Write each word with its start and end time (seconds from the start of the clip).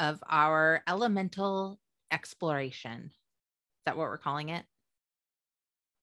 of 0.00 0.18
our 0.28 0.82
elemental 0.88 1.78
exploration. 2.10 3.04
Is 3.04 3.84
that 3.86 3.96
what 3.96 4.08
we're 4.08 4.18
calling 4.18 4.48
it? 4.48 4.64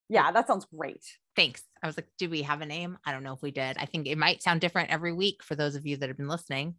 Yeah, 0.08 0.32
that 0.32 0.48
sounds 0.48 0.66
great. 0.66 1.04
Thanks. 1.36 1.64
I 1.84 1.88
was 1.88 1.98
like, 1.98 2.08
do 2.18 2.30
we 2.30 2.44
have 2.44 2.62
a 2.62 2.66
name? 2.66 2.98
I 3.06 3.12
don't 3.12 3.24
know 3.24 3.34
if 3.34 3.42
we 3.42 3.52
did. 3.52 3.78
I 3.78 3.86
think 3.86 4.08
it 4.08 4.18
might 4.18 4.42
sound 4.42 4.62
different 4.62 4.92
every 4.92 5.12
week 5.12 5.44
for 5.44 5.56
those 5.56 5.76
of 5.76 5.86
you 5.86 5.98
that 5.98 6.08
have 6.08 6.18
been 6.18 6.30
listening. 6.30 6.76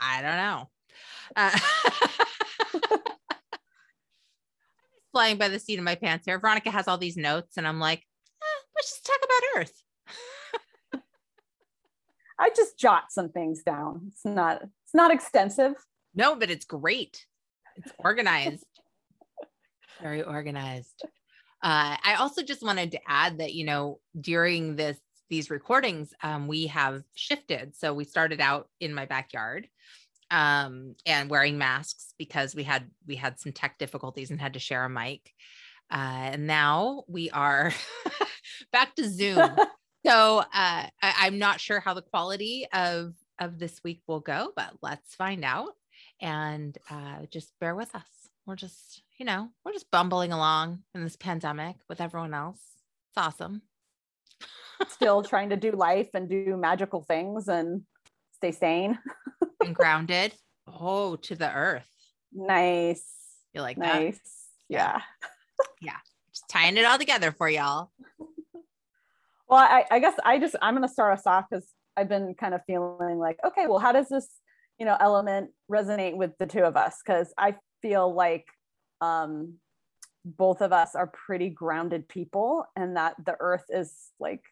I 0.00 0.22
don't 0.22 0.36
know. 0.36 0.70
Uh, 1.36 1.56
flying 5.12 5.36
by 5.36 5.48
the 5.48 5.60
seat 5.60 5.78
of 5.78 5.84
my 5.84 5.94
pants 5.94 6.26
here. 6.26 6.40
Veronica 6.40 6.70
has 6.70 6.88
all 6.88 6.98
these 6.98 7.16
notes, 7.16 7.56
and 7.56 7.68
I'm 7.68 7.78
like, 7.78 8.00
eh, 8.00 8.60
let's 8.74 8.90
just 8.90 9.06
talk 9.06 9.20
about 9.22 9.60
Earth. 9.60 9.82
I 12.38 12.50
just 12.56 12.76
jot 12.78 13.04
some 13.10 13.28
things 13.28 13.62
down. 13.62 14.08
It's 14.08 14.24
not 14.24 14.62
it's 14.62 14.94
not 14.94 15.12
extensive. 15.12 15.74
No, 16.14 16.36
but 16.36 16.50
it's 16.50 16.64
great. 16.64 17.26
It's 17.76 17.92
organized. 17.98 18.64
Very 20.02 20.22
organized. 20.22 21.02
Uh, 21.62 21.96
I 22.04 22.16
also 22.18 22.42
just 22.42 22.62
wanted 22.62 22.92
to 22.92 23.00
add 23.06 23.38
that 23.38 23.54
you 23.54 23.64
know 23.64 24.00
during 24.20 24.76
this 24.76 24.98
these 25.30 25.50
recordings 25.50 26.12
um, 26.22 26.46
we 26.46 26.66
have 26.68 27.02
shifted. 27.14 27.74
So 27.76 27.94
we 27.94 28.04
started 28.04 28.40
out 28.40 28.68
in 28.80 28.94
my 28.94 29.06
backyard 29.06 29.68
um, 30.30 30.94
and 31.06 31.30
wearing 31.30 31.58
masks 31.58 32.14
because 32.18 32.54
we 32.54 32.64
had 32.64 32.90
we 33.06 33.16
had 33.16 33.40
some 33.40 33.52
tech 33.52 33.78
difficulties 33.78 34.30
and 34.30 34.40
had 34.40 34.54
to 34.54 34.58
share 34.58 34.84
a 34.84 34.90
mic. 34.90 35.32
Uh, 35.90 36.32
and 36.32 36.46
now 36.46 37.04
we 37.08 37.30
are 37.30 37.72
back 38.72 38.94
to 38.96 39.08
Zoom. 39.08 39.56
so 40.06 40.38
uh, 40.38 40.44
I, 40.52 40.90
I'm 41.02 41.38
not 41.38 41.60
sure 41.60 41.80
how 41.80 41.94
the 41.94 42.02
quality 42.02 42.66
of 42.72 43.14
of 43.40 43.58
this 43.58 43.80
week 43.82 44.02
will 44.06 44.20
go, 44.20 44.50
but 44.54 44.70
let's 44.82 45.14
find 45.14 45.44
out. 45.44 45.70
And 46.20 46.76
uh, 46.90 47.26
just 47.30 47.52
bear 47.60 47.74
with 47.74 47.94
us. 47.94 48.02
We're 48.46 48.56
just, 48.56 49.02
you 49.18 49.24
know, 49.24 49.48
we're 49.64 49.72
just 49.72 49.90
bumbling 49.90 50.32
along 50.32 50.80
in 50.94 51.02
this 51.02 51.16
pandemic 51.16 51.76
with 51.88 52.00
everyone 52.00 52.34
else. 52.34 52.60
It's 53.10 53.18
awesome. 53.18 53.62
Still 54.88 55.22
trying 55.22 55.50
to 55.50 55.56
do 55.56 55.72
life 55.72 56.10
and 56.14 56.28
do 56.28 56.56
magical 56.56 57.02
things 57.02 57.48
and 57.48 57.82
stay 58.32 58.52
sane 58.52 58.98
and 59.64 59.74
grounded. 59.74 60.34
Oh, 60.66 61.16
to 61.16 61.34
the 61.34 61.52
earth. 61.52 61.88
Nice. 62.32 63.04
You 63.52 63.60
like 63.60 63.78
nice. 63.78 64.16
that? 64.16 64.20
Yeah. 64.68 65.00
Yeah. 65.80 65.96
Just 66.32 66.48
tying 66.48 66.76
it 66.76 66.84
all 66.84 66.98
together 66.98 67.32
for 67.32 67.48
y'all. 67.48 67.90
Well, 69.48 69.60
I, 69.60 69.84
I 69.90 69.98
guess 70.00 70.14
I 70.24 70.38
just 70.38 70.56
I'm 70.60 70.74
gonna 70.74 70.88
start 70.88 71.18
us 71.18 71.26
off 71.26 71.44
because 71.48 71.66
I've 71.96 72.08
been 72.08 72.34
kind 72.34 72.54
of 72.54 72.62
feeling 72.66 73.18
like, 73.18 73.38
okay, 73.44 73.66
well, 73.66 73.78
how 73.78 73.92
does 73.92 74.08
this, 74.08 74.28
you 74.78 74.86
know, 74.86 74.96
element 74.98 75.50
resonate 75.70 76.16
with 76.16 76.32
the 76.38 76.46
two 76.46 76.62
of 76.62 76.76
us? 76.76 76.98
Because 77.04 77.32
I 77.38 77.56
feel 77.82 78.12
like 78.12 78.46
um, 79.00 79.54
both 80.24 80.60
of 80.60 80.72
us 80.72 80.94
are 80.94 81.06
pretty 81.06 81.50
grounded 81.50 82.08
people, 82.08 82.66
and 82.76 82.96
that 82.96 83.14
the 83.24 83.36
earth 83.40 83.64
is 83.68 83.92
like 84.18 84.42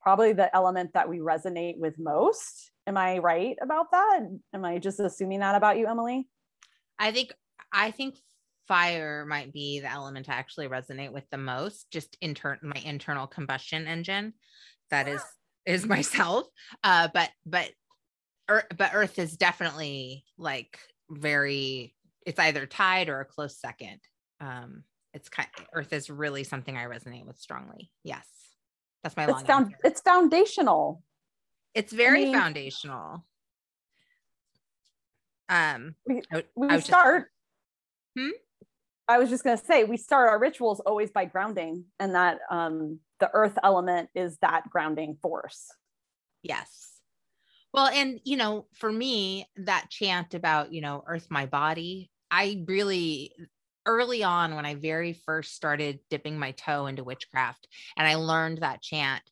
probably 0.00 0.32
the 0.32 0.54
element 0.54 0.92
that 0.94 1.08
we 1.08 1.18
resonate 1.18 1.78
with 1.78 1.98
most. 1.98 2.70
Am 2.86 2.96
I 2.96 3.18
right 3.18 3.56
about 3.62 3.90
that? 3.92 4.20
Am 4.54 4.64
I 4.64 4.78
just 4.78 5.00
assuming 5.00 5.40
that 5.40 5.54
about 5.54 5.78
you, 5.78 5.86
Emily? 5.86 6.26
I 6.98 7.12
think 7.12 7.32
I 7.72 7.90
think 7.90 8.16
fire 8.66 9.26
might 9.26 9.52
be 9.52 9.80
the 9.80 9.90
element 9.90 10.28
I 10.28 10.34
actually 10.34 10.68
resonate 10.68 11.12
with 11.12 11.28
the 11.30 11.38
most, 11.38 11.90
just 11.90 12.16
intern 12.20 12.58
my 12.62 12.80
internal 12.84 13.26
combustion 13.26 13.86
engine. 13.86 14.34
That 14.90 15.08
is 15.08 15.22
is 15.66 15.86
myself. 15.96 16.46
Uh, 16.82 17.08
but 17.12 17.30
but 17.44 17.70
earth, 18.50 18.66
but 18.76 18.90
Earth 18.94 19.18
is 19.18 19.36
definitely 19.36 20.24
like 20.36 20.78
very. 21.08 21.94
It's 22.26 22.38
either 22.38 22.66
tied 22.66 23.08
or 23.08 23.20
a 23.20 23.24
close 23.24 23.58
second. 23.58 24.00
Um, 24.40 24.84
it's 25.14 25.28
kind. 25.28 25.48
Earth 25.72 25.92
is 25.92 26.10
really 26.10 26.44
something 26.44 26.76
I 26.76 26.84
resonate 26.84 27.26
with 27.26 27.38
strongly. 27.38 27.90
Yes, 28.04 28.26
that's 29.02 29.16
my. 29.16 29.26
It's 29.26 29.42
found. 29.42 29.74
It's 29.84 30.00
foundational. 30.00 31.02
It's 31.74 31.92
very 31.92 32.22
I 32.22 32.24
mean, 32.24 32.34
foundational. 32.34 33.24
Um, 35.48 35.94
we, 36.06 36.22
we 36.54 36.80
start. 36.80 37.30
Just, 38.16 38.28
hmm. 38.28 38.36
I 39.08 39.18
was 39.18 39.28
just 39.28 39.42
going 39.42 39.58
to 39.58 39.64
say 39.64 39.84
we 39.84 39.96
start 39.96 40.28
our 40.28 40.38
rituals 40.38 40.80
always 40.80 41.10
by 41.10 41.24
grounding, 41.24 41.84
and 41.98 42.14
that 42.14 42.38
um, 42.50 43.00
the 43.18 43.30
earth 43.32 43.58
element 43.62 44.10
is 44.14 44.36
that 44.38 44.68
grounding 44.70 45.16
force. 45.20 45.66
Yes. 46.42 46.89
Well, 47.72 47.86
and 47.86 48.20
you 48.24 48.36
know, 48.36 48.66
for 48.74 48.90
me, 48.90 49.46
that 49.56 49.90
chant 49.90 50.34
about 50.34 50.72
you 50.72 50.80
know, 50.80 51.04
earth 51.06 51.28
my 51.30 51.46
body, 51.46 52.10
I 52.30 52.64
really 52.66 53.32
early 53.86 54.22
on 54.22 54.54
when 54.54 54.66
I 54.66 54.74
very 54.74 55.12
first 55.12 55.54
started 55.54 56.00
dipping 56.10 56.38
my 56.38 56.52
toe 56.52 56.86
into 56.86 57.04
witchcraft, 57.04 57.68
and 57.96 58.06
I 58.06 58.16
learned 58.16 58.58
that 58.58 58.82
chant. 58.82 59.22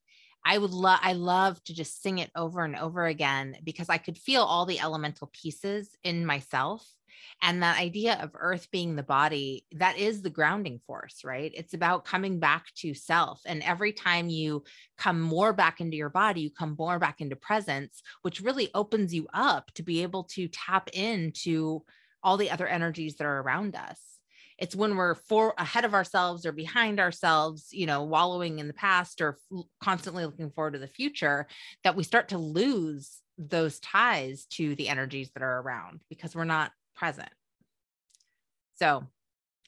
I 0.45 0.57
would 0.59 0.71
love 0.71 1.01
I 1.03 1.13
love 1.15 1.63
to 1.65 1.75
just 1.75 2.03
sing 2.03 2.19
it 2.19 2.31
over 2.37 2.65
and 2.65 2.77
over 2.77 3.07
again 3.07 3.57
because 3.65 3.89
I 3.89 3.99
could 3.99 4.17
feel 4.17 4.43
all 4.43 4.67
the 4.67 4.81
elemental 4.81 5.31
pieces 5.33 5.97
in 6.05 6.25
myself 6.25 6.89
and 7.43 7.63
that 7.63 7.79
idea 7.79 8.19
of 8.21 8.31
earth 8.35 8.69
being 8.71 8.97
the 8.97 9.03
body 9.03 9.65
that 9.73 9.99
is 9.99 10.23
the 10.23 10.31
grounding 10.31 10.81
force 10.87 11.23
right? 11.25 11.53
It's 11.55 11.75
about 11.75 12.05
coming 12.05 12.39
back 12.39 12.67
to 12.77 12.95
self. 12.95 13.41
And 13.47 13.63
every 13.63 13.93
time 13.93 14.29
you 14.29 14.65
come 14.97 15.21
more 15.21 15.53
back 15.53 15.81
into 15.81 15.97
your 15.97 16.11
body 16.11 16.43
you 16.43 16.51
come 16.51 16.77
more 16.79 16.99
back 16.99 17.21
into 17.21 17.37
presence 17.37 18.03
which 18.23 18.41
really 18.41 18.71
opens 18.75 19.15
you 19.15 19.27
up 19.33 19.71
to 19.75 19.83
be 19.83 20.03
able 20.03 20.25
to 20.25 20.49
tap 20.49 20.89
into 20.93 21.83
all 22.23 22.37
the 22.37 22.51
other 22.51 22.67
energies 22.67 23.17
that 23.17 23.27
are 23.27 23.41
around 23.41 23.77
us. 23.77 24.01
It's 24.59 24.75
when 24.75 24.97
we're 24.97 25.15
for 25.15 25.55
ahead 25.57 25.85
of 25.85 25.95
ourselves 25.95 26.45
or 26.45 26.53
behind 26.53 26.99
ourselves 26.99 27.69
you 27.71 27.87
know 27.87 28.03
wallowing 28.05 28.59
in 28.59 28.67
the 28.67 28.75
past 28.75 29.21
or 29.21 29.39
f- 29.53 29.65
constantly 29.81 30.25
looking 30.25 30.51
forward 30.51 30.73
to 30.73 30.79
the 30.79 30.89
future 30.89 31.47
that 31.85 31.97
we 31.97 32.03
start 32.03 32.29
to 32.29 32.39
lose 32.39 33.21
those 33.39 33.79
ties 33.79 34.47
to 34.47 34.75
the 34.75 34.89
energies 34.89 35.31
that 35.33 35.45
are 35.45 35.61
around 35.61 36.03
because 36.11 36.35
we're 36.35 36.45
not 36.45 36.73
present. 36.99 37.31
So 38.75 39.05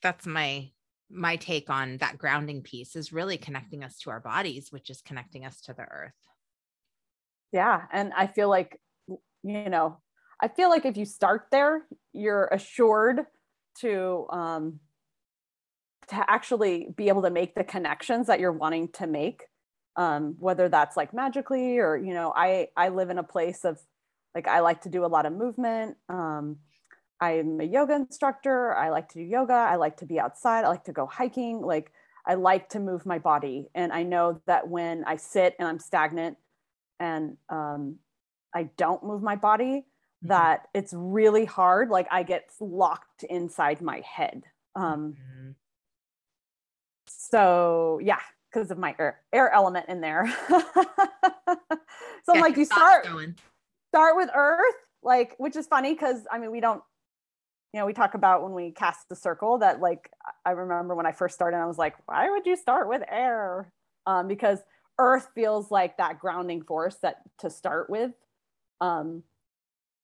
that's 0.02 0.26
my 0.26 0.70
my 1.12 1.36
take 1.36 1.68
on 1.68 1.98
that 1.98 2.18
grounding 2.18 2.62
piece 2.62 2.94
is 2.94 3.12
really 3.12 3.36
connecting 3.36 3.82
us 3.82 3.98
to 3.98 4.10
our 4.10 4.20
bodies, 4.20 4.70
which 4.70 4.90
is 4.90 5.02
connecting 5.02 5.44
us 5.44 5.60
to 5.62 5.72
the 5.72 5.82
earth. 5.82 6.12
Yeah. 7.52 7.82
And 7.92 8.12
I 8.16 8.28
feel 8.28 8.48
like, 8.48 8.80
you 9.08 9.68
know, 9.68 9.98
I 10.40 10.46
feel 10.46 10.68
like 10.68 10.86
if 10.86 10.96
you 10.96 11.04
start 11.04 11.46
there, 11.50 11.84
you're 12.12 12.46
assured 12.52 13.26
to 13.80 14.26
um 14.30 14.80
to 16.08 16.24
actually 16.28 16.88
be 16.96 17.08
able 17.08 17.22
to 17.22 17.30
make 17.30 17.54
the 17.54 17.64
connections 17.64 18.26
that 18.26 18.40
you're 18.40 18.52
wanting 18.52 18.88
to 18.88 19.06
make 19.06 19.44
um 19.96 20.34
whether 20.38 20.68
that's 20.68 20.96
like 20.96 21.14
magically 21.14 21.78
or 21.78 21.96
you 21.96 22.14
know 22.14 22.32
i 22.34 22.66
i 22.76 22.88
live 22.88 23.10
in 23.10 23.18
a 23.18 23.22
place 23.22 23.64
of 23.64 23.78
like 24.34 24.48
i 24.48 24.60
like 24.60 24.80
to 24.80 24.88
do 24.88 25.04
a 25.04 25.06
lot 25.06 25.26
of 25.26 25.32
movement 25.32 25.96
um 26.08 26.56
I'm 27.20 27.60
a 27.60 27.64
yoga 27.64 27.94
instructor. 27.94 28.74
I 28.74 28.90
like 28.90 29.08
to 29.10 29.18
do 29.18 29.24
yoga. 29.24 29.52
I 29.52 29.76
like 29.76 29.98
to 29.98 30.06
be 30.06 30.18
outside. 30.18 30.64
I 30.64 30.68
like 30.68 30.84
to 30.84 30.92
go 30.92 31.06
hiking. 31.06 31.60
Like 31.60 31.92
I 32.26 32.34
like 32.34 32.70
to 32.70 32.80
move 32.80 33.04
my 33.04 33.18
body. 33.18 33.68
And 33.74 33.92
I 33.92 34.02
know 34.02 34.40
that 34.46 34.68
when 34.68 35.04
I 35.04 35.16
sit 35.16 35.54
and 35.58 35.68
I'm 35.68 35.78
stagnant 35.78 36.38
and 36.98 37.36
um, 37.48 37.96
I 38.54 38.70
don't 38.76 39.04
move 39.04 39.22
my 39.22 39.36
body, 39.36 39.64
mm-hmm. 39.64 40.28
that 40.28 40.68
it's 40.74 40.94
really 40.94 41.44
hard. 41.44 41.90
Like 41.90 42.08
I 42.10 42.22
get 42.22 42.50
locked 42.60 43.24
inside 43.24 43.82
my 43.82 44.00
head. 44.00 44.44
Um, 44.74 45.14
mm-hmm. 45.14 45.50
So 47.06 48.00
yeah, 48.02 48.20
because 48.50 48.70
of 48.70 48.78
my 48.78 48.94
air, 48.98 49.20
air 49.32 49.52
element 49.52 49.86
in 49.88 50.00
there. 50.00 50.32
so 50.48 50.64
I'm 52.28 52.36
yeah, 52.36 52.40
like, 52.40 52.56
you 52.56 52.64
start 52.64 53.06
start 53.88 54.16
with 54.16 54.30
Earth, 54.34 54.74
like, 55.02 55.34
which 55.38 55.56
is 55.56 55.66
funny 55.66 55.92
because 55.92 56.22
I 56.30 56.38
mean 56.38 56.50
we 56.50 56.60
don't 56.60 56.82
you 57.72 57.78
know, 57.78 57.86
we 57.86 57.92
talk 57.92 58.14
about 58.14 58.42
when 58.42 58.52
we 58.52 58.72
cast 58.72 59.08
the 59.08 59.14
circle 59.14 59.58
that 59.58 59.80
like 59.80 60.10
I 60.44 60.50
remember 60.50 60.94
when 60.94 61.06
I 61.06 61.12
first 61.12 61.34
started, 61.34 61.56
I 61.58 61.66
was 61.66 61.78
like, 61.78 61.94
why 62.06 62.30
would 62.30 62.46
you 62.46 62.56
start 62.56 62.88
with 62.88 63.02
air? 63.08 63.72
Um, 64.06 64.26
because 64.26 64.58
earth 64.98 65.28
feels 65.34 65.70
like 65.70 65.96
that 65.98 66.18
grounding 66.18 66.62
force 66.62 66.96
that 67.02 67.22
to 67.38 67.50
start 67.50 67.88
with, 67.88 68.12
um, 68.80 69.22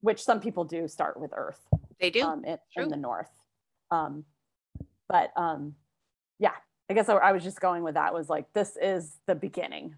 which 0.01 0.23
some 0.23 0.41
people 0.41 0.65
do 0.65 0.87
start 0.87 1.19
with 1.21 1.33
earth. 1.35 1.61
They 2.01 2.11
do 2.11 2.23
um, 2.23 2.45
in, 2.45 2.59
in, 2.77 2.89
the 2.89 2.97
north. 2.97 3.31
Um, 3.91 4.25
but 5.09 5.33
um, 5.37 5.75
yeah, 6.39 6.53
I 6.89 6.95
guess 6.95 7.09
I, 7.09 7.15
I, 7.15 7.33
was 7.33 7.43
just 7.43 7.61
going 7.61 7.83
with 7.83 7.95
that. 7.95 8.15
Was 8.15 8.29
like 8.29 8.53
this 8.53 8.77
is 8.81 9.17
the 9.27 9.35
beginning 9.35 9.97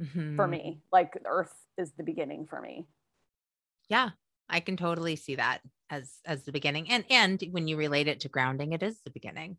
mm-hmm. 0.00 0.36
for 0.36 0.46
me. 0.46 0.80
Like 0.92 1.16
Earth 1.26 1.54
is 1.78 1.92
the 1.92 2.02
beginning 2.02 2.46
for 2.46 2.60
me. 2.60 2.86
Yeah, 3.88 4.10
I 4.48 4.60
can 4.60 4.76
totally 4.76 5.16
see 5.16 5.36
that 5.36 5.60
as 5.90 6.12
as 6.24 6.44
the 6.44 6.52
beginning, 6.52 6.90
and 6.90 7.04
and 7.10 7.42
when 7.50 7.68
you 7.68 7.76
relate 7.76 8.08
it 8.08 8.20
to 8.20 8.28
grounding, 8.28 8.72
it 8.72 8.82
is 8.82 9.00
the 9.00 9.10
beginning. 9.10 9.56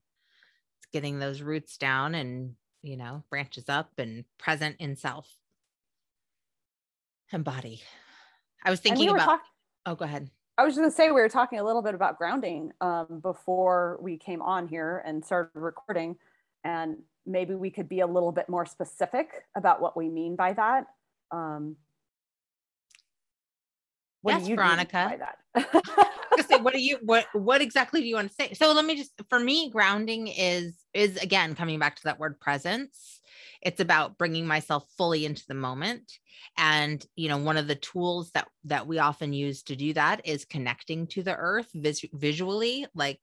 It's 0.80 0.88
getting 0.92 1.20
those 1.20 1.42
roots 1.42 1.78
down 1.78 2.16
and 2.16 2.56
you 2.82 2.98
know 2.98 3.24
branches 3.30 3.70
up 3.70 3.92
and 3.98 4.26
present 4.38 4.78
in 4.80 4.96
self 4.96 5.30
and 7.32 7.44
body. 7.44 7.82
I 8.64 8.70
was 8.70 8.80
thinking 8.80 9.08
we 9.08 9.14
about. 9.14 9.26
Talk- 9.26 9.46
oh, 9.86 9.96
go 9.96 10.06
ahead. 10.06 10.30
I 10.58 10.64
was 10.64 10.78
going 10.78 10.90
to 10.90 10.96
say 10.96 11.08
we 11.08 11.20
were 11.20 11.30
talking 11.30 11.60
a 11.60 11.64
little 11.64 11.82
bit 11.82 11.96
about 11.96 12.18
grounding 12.18 12.72
um, 12.80 13.20
before 13.22 13.98
we 14.02 14.18
came 14.18 14.42
on 14.42 14.68
here 14.68 15.04
and 15.06 15.24
started 15.24 15.52
recording, 15.54 16.16
and 16.64 16.98
maybe 17.26 17.56
we 17.56 17.70
could 17.70 17.90
be 17.90 18.00
a 18.00 18.08
little 18.08 18.32
bit 18.32 18.48
more 18.48 18.66
specific 18.66 19.44
about 19.58 19.82
what 19.82 19.98
we 19.98 20.08
mean 20.08 20.36
by 20.36 20.54
that. 20.54 20.86
Um, 21.32 21.76
what 24.26 24.42
yes, 24.42 24.48
Veronica. 24.48 25.18
say, 26.48 26.58
what 26.58 26.74
do 26.74 26.82
you 26.82 26.98
what 27.04 27.28
what 27.34 27.62
exactly 27.62 28.02
do 28.02 28.08
you 28.08 28.16
want 28.16 28.28
to 28.30 28.34
say? 28.34 28.54
So 28.54 28.74
let 28.74 28.84
me 28.84 28.98
just 28.98 29.12
for 29.30 29.40
me, 29.40 29.70
grounding 29.70 30.28
is 30.28 30.76
is 30.94 31.18
again 31.18 31.56
coming 31.56 31.78
back 31.78 31.96
to 31.98 32.04
that 32.06 32.20
word 32.20 32.40
presence 32.40 33.22
it's 33.62 33.80
about 33.80 34.18
bringing 34.18 34.46
myself 34.46 34.86
fully 34.98 35.26
into 35.26 35.44
the 35.48 35.54
moment 35.54 36.20
and 36.58 37.06
you 37.16 37.28
know 37.28 37.38
one 37.38 37.58
of 37.58 37.68
the 37.68 37.76
tools 37.76 38.32
that 38.32 38.48
that 38.64 38.88
we 38.88 39.00
often 39.00 39.34
use 39.34 39.64
to 39.64 39.76
do 39.76 39.94
that 39.94 40.22
is 40.26 40.46
connecting 40.46 41.08
to 41.08 41.24
the 41.24 41.36
earth 41.36 41.70
vis- 41.74 42.06
visually 42.14 42.86
like 42.94 43.20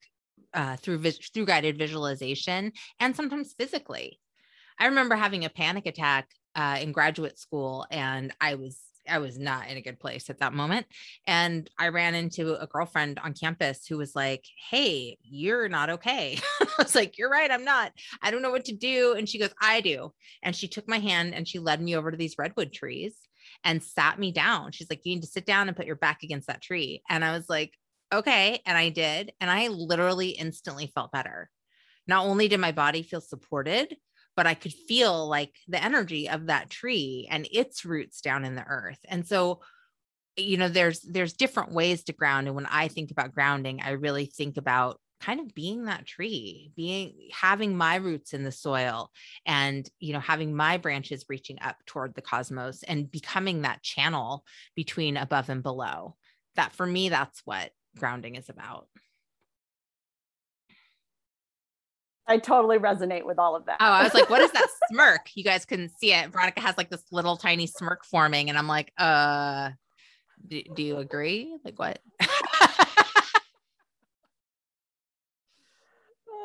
uh, 0.55 0.77
through 0.77 0.99
vis- 0.99 1.31
through 1.33 1.47
guided 1.47 1.79
visualization 1.79 2.73
and 3.01 3.15
sometimes 3.17 3.55
physically 3.59 4.19
i 4.79 4.87
remember 4.87 5.15
having 5.15 5.45
a 5.45 5.51
panic 5.51 5.87
attack 5.87 6.29
uh, 6.55 6.79
in 6.81 6.93
graduate 6.93 7.39
school 7.39 7.87
and 7.91 8.33
i 8.41 8.55
was 8.55 8.79
I 9.09 9.19
was 9.19 9.39
not 9.39 9.69
in 9.69 9.77
a 9.77 9.83
good 9.83 9.99
place 9.99 10.31
at 10.31 10.39
that 10.39 10.53
moment. 10.53 10.87
And 11.27 11.69
I 11.79 11.89
ran 11.89 12.15
into 12.15 12.61
a 12.61 12.67
girlfriend 12.67 13.19
on 13.19 13.35
campus 13.35 13.87
who 13.87 13.99
was 13.99 14.15
like, 14.15 14.45
Hey, 14.71 15.19
you're 15.23 15.69
not 15.69 15.91
okay. 15.91 16.39
I 16.61 16.67
was 16.79 16.95
like, 16.95 17.19
You're 17.19 17.31
right. 17.31 17.51
I'm 17.51 17.65
not. 17.65 17.93
I 18.23 18.31
don't 18.31 18.43
know 18.43 18.51
what 18.51 18.67
to 18.67 18.77
do. 18.77 19.15
And 19.17 19.29
she 19.29 19.39
goes, 19.39 19.53
I 19.61 19.81
do. 19.81 20.13
And 20.43 20.55
she 20.55 20.69
took 20.69 20.89
my 20.89 20.99
hand 20.99 21.35
and 21.35 21.47
she 21.47 21.59
led 21.59 21.81
me 21.81 21.97
over 21.97 22.11
to 22.11 22.17
these 22.17 22.39
redwood 22.39 22.73
trees 22.73 23.17
and 23.65 23.83
sat 23.83 24.19
me 24.19 24.33
down. 24.33 24.73
She's 24.73 24.91
like, 24.91 25.05
You 25.05 25.15
need 25.15 25.23
to 25.23 25.29
sit 25.29 25.47
down 25.47 25.69
and 25.69 25.77
put 25.77 25.87
your 25.87 25.97
back 25.97 26.23
against 26.23 26.47
that 26.47 26.63
tree. 26.63 27.03
And 27.09 27.25
I 27.25 27.33
was 27.33 27.49
like, 27.49 27.73
Okay. 28.13 28.61
And 28.67 28.77
I 28.77 28.91
did. 28.91 29.33
And 29.41 29.51
I 29.51 29.69
literally 29.69 30.31
instantly 30.31 30.91
felt 30.95 31.13
better. 31.13 31.51
Not 32.07 32.27
only 32.27 32.49
did 32.49 32.61
my 32.61 32.73
body 32.73 33.03
feel 33.03 33.21
supported, 33.21 33.97
but 34.37 34.47
I 34.47 34.55
could 34.55 34.73
feel 34.73 35.29
like 35.29 35.55
the 35.69 35.83
energy 35.83 36.29
of 36.29 36.47
that 36.47 36.71
tree 36.71 37.29
and 37.31 37.47
its 37.51 37.85
roots 37.85 38.21
down 38.21 38.45
in 38.45 38.55
the 38.55 38.65
earth. 38.65 38.99
And 39.09 39.27
so, 39.27 39.61
you 40.37 40.57
know, 40.57 40.69
there's 40.69 41.01
there's 41.01 41.35
different 41.35 41.73
ways 41.73 42.05
to 42.05 42.13
ground. 42.13 42.47
And 42.47 42.57
when 42.57 42.67
I 42.67 42.89
think 42.89 43.11
about 43.11 43.35
grounding, 43.35 43.81
I 43.83 43.91
really 43.91 44.27
think 44.27 44.57
about 44.57 44.99
kind 45.23 45.39
of 45.39 45.55
being 45.55 45.85
that 45.85 46.05
tree 46.05 46.73
being 46.75 47.15
having 47.33 47.77
my 47.77 47.95
roots 47.95 48.35
in 48.35 48.43
the 48.43 48.51
soil 48.51 49.09
and 49.47 49.89
you 50.01 50.13
know 50.13 50.19
having 50.19 50.55
my 50.55 50.77
branches 50.77 51.25
reaching 51.29 51.59
up 51.61 51.77
toward 51.87 52.13
the 52.15 52.21
cosmos 52.21 52.83
and 52.83 53.11
becoming 53.11 53.63
that 53.63 53.83
channel 53.83 54.45
between 54.75 55.17
above 55.17 55.49
and 55.49 55.63
below 55.63 56.17
that 56.57 56.73
for 56.73 56.85
me 56.85 57.09
that's 57.09 57.41
what 57.45 57.71
grounding 57.97 58.35
is 58.35 58.49
about 58.49 58.89
I 62.27 62.39
totally 62.39 62.79
resonate 62.79 63.25
with 63.25 63.39
all 63.39 63.57
of 63.57 63.67
that. 63.67 63.79
Oh, 63.81 63.87
I 63.87 64.05
was 64.05 64.15
like, 64.15 64.31
what 64.31 64.41
is 64.41 64.53
that 64.53 64.69
smirk? 64.91 65.31
You 65.35 65.43
guys 65.45 65.65
couldn't 65.65 65.91
see 65.99 66.13
it. 66.13 66.31
Veronica 66.31 66.61
has 66.61 66.77
like 66.79 66.89
this 66.91 67.03
little 67.11 67.37
tiny 67.37 67.67
smirk 67.67 68.05
forming, 68.05 68.49
and 68.49 68.57
I'm 68.57 68.69
like, 68.69 68.93
uh, 68.97 69.71
do, 70.47 70.63
do 70.75 70.83
you 70.83 70.99
agree? 70.99 71.57
Like 71.65 71.79
what? 71.79 71.99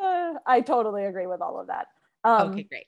uh, 0.01 0.33
I 0.47 0.61
totally 0.61 1.05
agree 1.05 1.27
with 1.27 1.41
all 1.41 1.59
of 1.59 1.67
that. 1.67 1.87
Um, 2.23 2.51
okay, 2.51 2.63
great. 2.63 2.85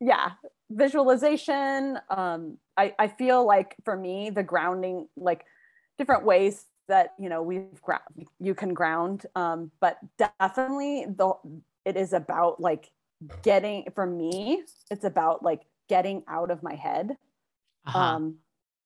Yeah, 0.00 0.32
visualization. 0.70 1.98
Um, 2.10 2.58
I 2.76 2.94
I 2.98 3.08
feel 3.08 3.46
like 3.46 3.76
for 3.84 3.96
me, 3.96 4.30
the 4.30 4.42
grounding, 4.42 5.08
like 5.16 5.44
different 5.98 6.24
ways 6.24 6.64
that 6.88 7.14
you 7.18 7.28
know 7.28 7.42
we've 7.42 7.80
ground 7.82 8.02
you 8.40 8.54
can 8.54 8.72
ground 8.74 9.26
um, 9.36 9.70
but 9.80 9.98
definitely 10.16 11.04
the 11.06 11.32
it 11.84 11.96
is 11.96 12.12
about 12.12 12.60
like 12.60 12.90
getting 13.42 13.84
for 13.94 14.06
me 14.06 14.62
it's 14.90 15.04
about 15.04 15.42
like 15.42 15.62
getting 15.88 16.22
out 16.28 16.50
of 16.50 16.62
my 16.62 16.74
head 16.74 17.16
uh-huh. 17.86 17.98
um 17.98 18.36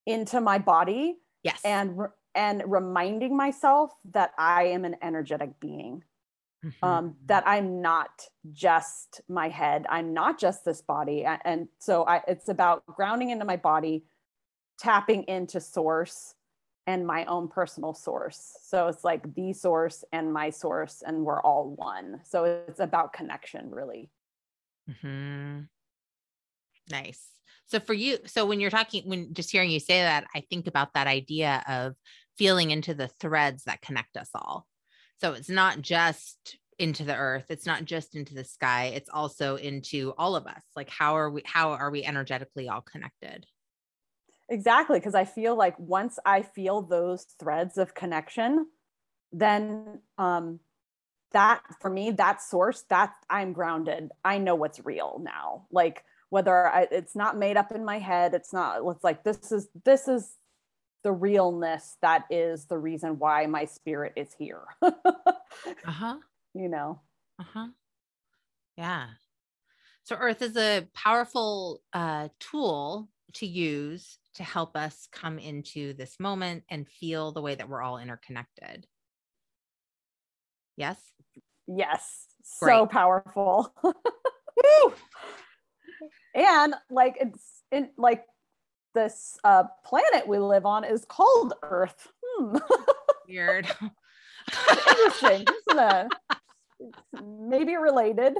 into 0.06 0.40
my 0.40 0.58
body 0.58 1.16
yes 1.42 1.60
and 1.64 1.98
and 2.34 2.62
reminding 2.66 3.36
myself 3.36 3.92
that 4.10 4.32
i 4.38 4.64
am 4.64 4.84
an 4.84 4.96
energetic 5.02 5.58
being 5.60 6.02
mm-hmm. 6.64 6.84
um 6.84 7.14
that 7.26 7.46
i'm 7.46 7.82
not 7.82 8.26
just 8.52 9.20
my 9.28 9.48
head 9.48 9.84
i'm 9.90 10.14
not 10.14 10.38
just 10.40 10.64
this 10.64 10.80
body 10.80 11.26
and 11.44 11.68
so 11.78 12.06
i 12.06 12.22
it's 12.26 12.48
about 12.48 12.84
grounding 12.86 13.30
into 13.30 13.44
my 13.44 13.56
body 13.56 14.04
tapping 14.78 15.24
into 15.24 15.60
source 15.60 16.34
and 16.86 17.06
my 17.06 17.24
own 17.26 17.48
personal 17.48 17.94
source. 17.94 18.56
So 18.62 18.88
it's 18.88 19.04
like 19.04 19.34
the 19.34 19.52
source 19.52 20.04
and 20.12 20.32
my 20.32 20.50
source, 20.50 21.02
and 21.06 21.24
we're 21.24 21.40
all 21.40 21.74
one. 21.76 22.20
So 22.24 22.44
it's 22.44 22.80
about 22.80 23.12
connection, 23.12 23.70
really. 23.70 24.10
Mm-hmm. 24.90 25.60
Nice. 26.90 27.24
So 27.66 27.80
for 27.80 27.94
you, 27.94 28.18
so 28.26 28.44
when 28.44 28.60
you're 28.60 28.70
talking, 28.70 29.08
when 29.08 29.32
just 29.32 29.50
hearing 29.50 29.70
you 29.70 29.80
say 29.80 30.02
that, 30.02 30.26
I 30.34 30.42
think 30.50 30.66
about 30.66 30.94
that 30.94 31.06
idea 31.06 31.62
of 31.68 31.94
feeling 32.36 32.70
into 32.70 32.94
the 32.94 33.08
threads 33.08 33.64
that 33.64 33.80
connect 33.80 34.16
us 34.16 34.30
all. 34.34 34.66
So 35.20 35.32
it's 35.32 35.48
not 35.48 35.80
just 35.80 36.58
into 36.78 37.04
the 37.04 37.14
earth 37.14 37.44
it's 37.48 37.66
not 37.66 37.84
just 37.84 38.16
into 38.16 38.34
the 38.34 38.44
sky 38.44 38.92
it's 38.94 39.08
also 39.08 39.56
into 39.56 40.12
all 40.18 40.34
of 40.34 40.46
us 40.46 40.62
like 40.74 40.88
how 40.88 41.16
are 41.16 41.30
we 41.30 41.42
how 41.44 41.70
are 41.70 41.90
we 41.90 42.02
energetically 42.02 42.68
all 42.68 42.80
connected 42.80 43.46
Exactly. 44.52 44.98
Because 44.98 45.14
I 45.14 45.24
feel 45.24 45.56
like 45.56 45.78
once 45.78 46.18
I 46.26 46.42
feel 46.42 46.82
those 46.82 47.24
threads 47.40 47.78
of 47.78 47.94
connection, 47.94 48.66
then 49.32 50.00
um, 50.18 50.60
that 51.32 51.62
for 51.80 51.88
me, 51.88 52.10
that 52.10 52.42
source, 52.42 52.84
that 52.90 53.14
I'm 53.30 53.54
grounded. 53.54 54.10
I 54.22 54.36
know 54.36 54.54
what's 54.54 54.84
real 54.84 55.22
now. 55.24 55.66
Like 55.72 56.04
whether 56.28 56.68
I, 56.68 56.86
it's 56.90 57.16
not 57.16 57.38
made 57.38 57.56
up 57.56 57.72
in 57.72 57.82
my 57.82 57.98
head, 57.98 58.34
it's 58.34 58.52
not, 58.52 58.80
it's 58.84 59.02
like, 59.02 59.24
this 59.24 59.52
is, 59.52 59.68
this 59.86 60.06
is 60.06 60.36
the 61.02 61.12
realness 61.12 61.96
that 62.02 62.24
is 62.28 62.66
the 62.66 62.78
reason 62.78 63.18
why 63.18 63.46
my 63.46 63.64
spirit 63.64 64.12
is 64.16 64.34
here. 64.38 64.64
uh-huh. 64.82 66.16
You 66.54 66.68
know? 66.68 67.00
Uh-huh. 67.40 67.68
Yeah. 68.76 69.06
So 70.04 70.16
earth 70.16 70.42
is 70.42 70.58
a 70.58 70.86
powerful 70.92 71.80
uh, 71.94 72.28
tool 72.38 73.08
to 73.34 73.46
use 73.46 74.18
to 74.34 74.42
help 74.42 74.76
us 74.76 75.08
come 75.12 75.38
into 75.38 75.92
this 75.94 76.18
moment 76.18 76.64
and 76.70 76.88
feel 76.88 77.32
the 77.32 77.42
way 77.42 77.54
that 77.54 77.68
we're 77.68 77.82
all 77.82 77.98
interconnected. 77.98 78.86
Yes? 80.76 80.98
Yes. 81.66 82.26
Great. 82.60 82.72
So 82.72 82.86
powerful. 82.86 83.74
and 86.34 86.74
like 86.90 87.16
it's 87.20 87.62
in 87.70 87.90
like 87.96 88.24
this 88.94 89.38
uh, 89.44 89.64
planet 89.84 90.26
we 90.26 90.38
live 90.38 90.66
on 90.66 90.84
is 90.84 91.04
called 91.04 91.54
Earth. 91.62 92.08
Hmm. 92.24 92.56
Weird. 93.28 93.66
Interesting, 94.88 95.46
isn't 95.70 95.78
it? 95.78 96.12
maybe 97.22 97.76
related. 97.76 98.36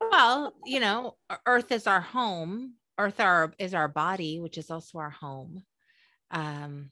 well, 0.00 0.52
you 0.64 0.80
know, 0.80 1.16
Earth 1.46 1.72
is 1.72 1.86
our 1.86 2.00
home 2.00 2.74
earth 3.02 3.20
our, 3.20 3.52
is 3.58 3.74
our 3.74 3.88
body 3.88 4.40
which 4.40 4.58
is 4.58 4.70
also 4.70 4.98
our 4.98 5.10
home. 5.10 5.62
Um 6.30 6.90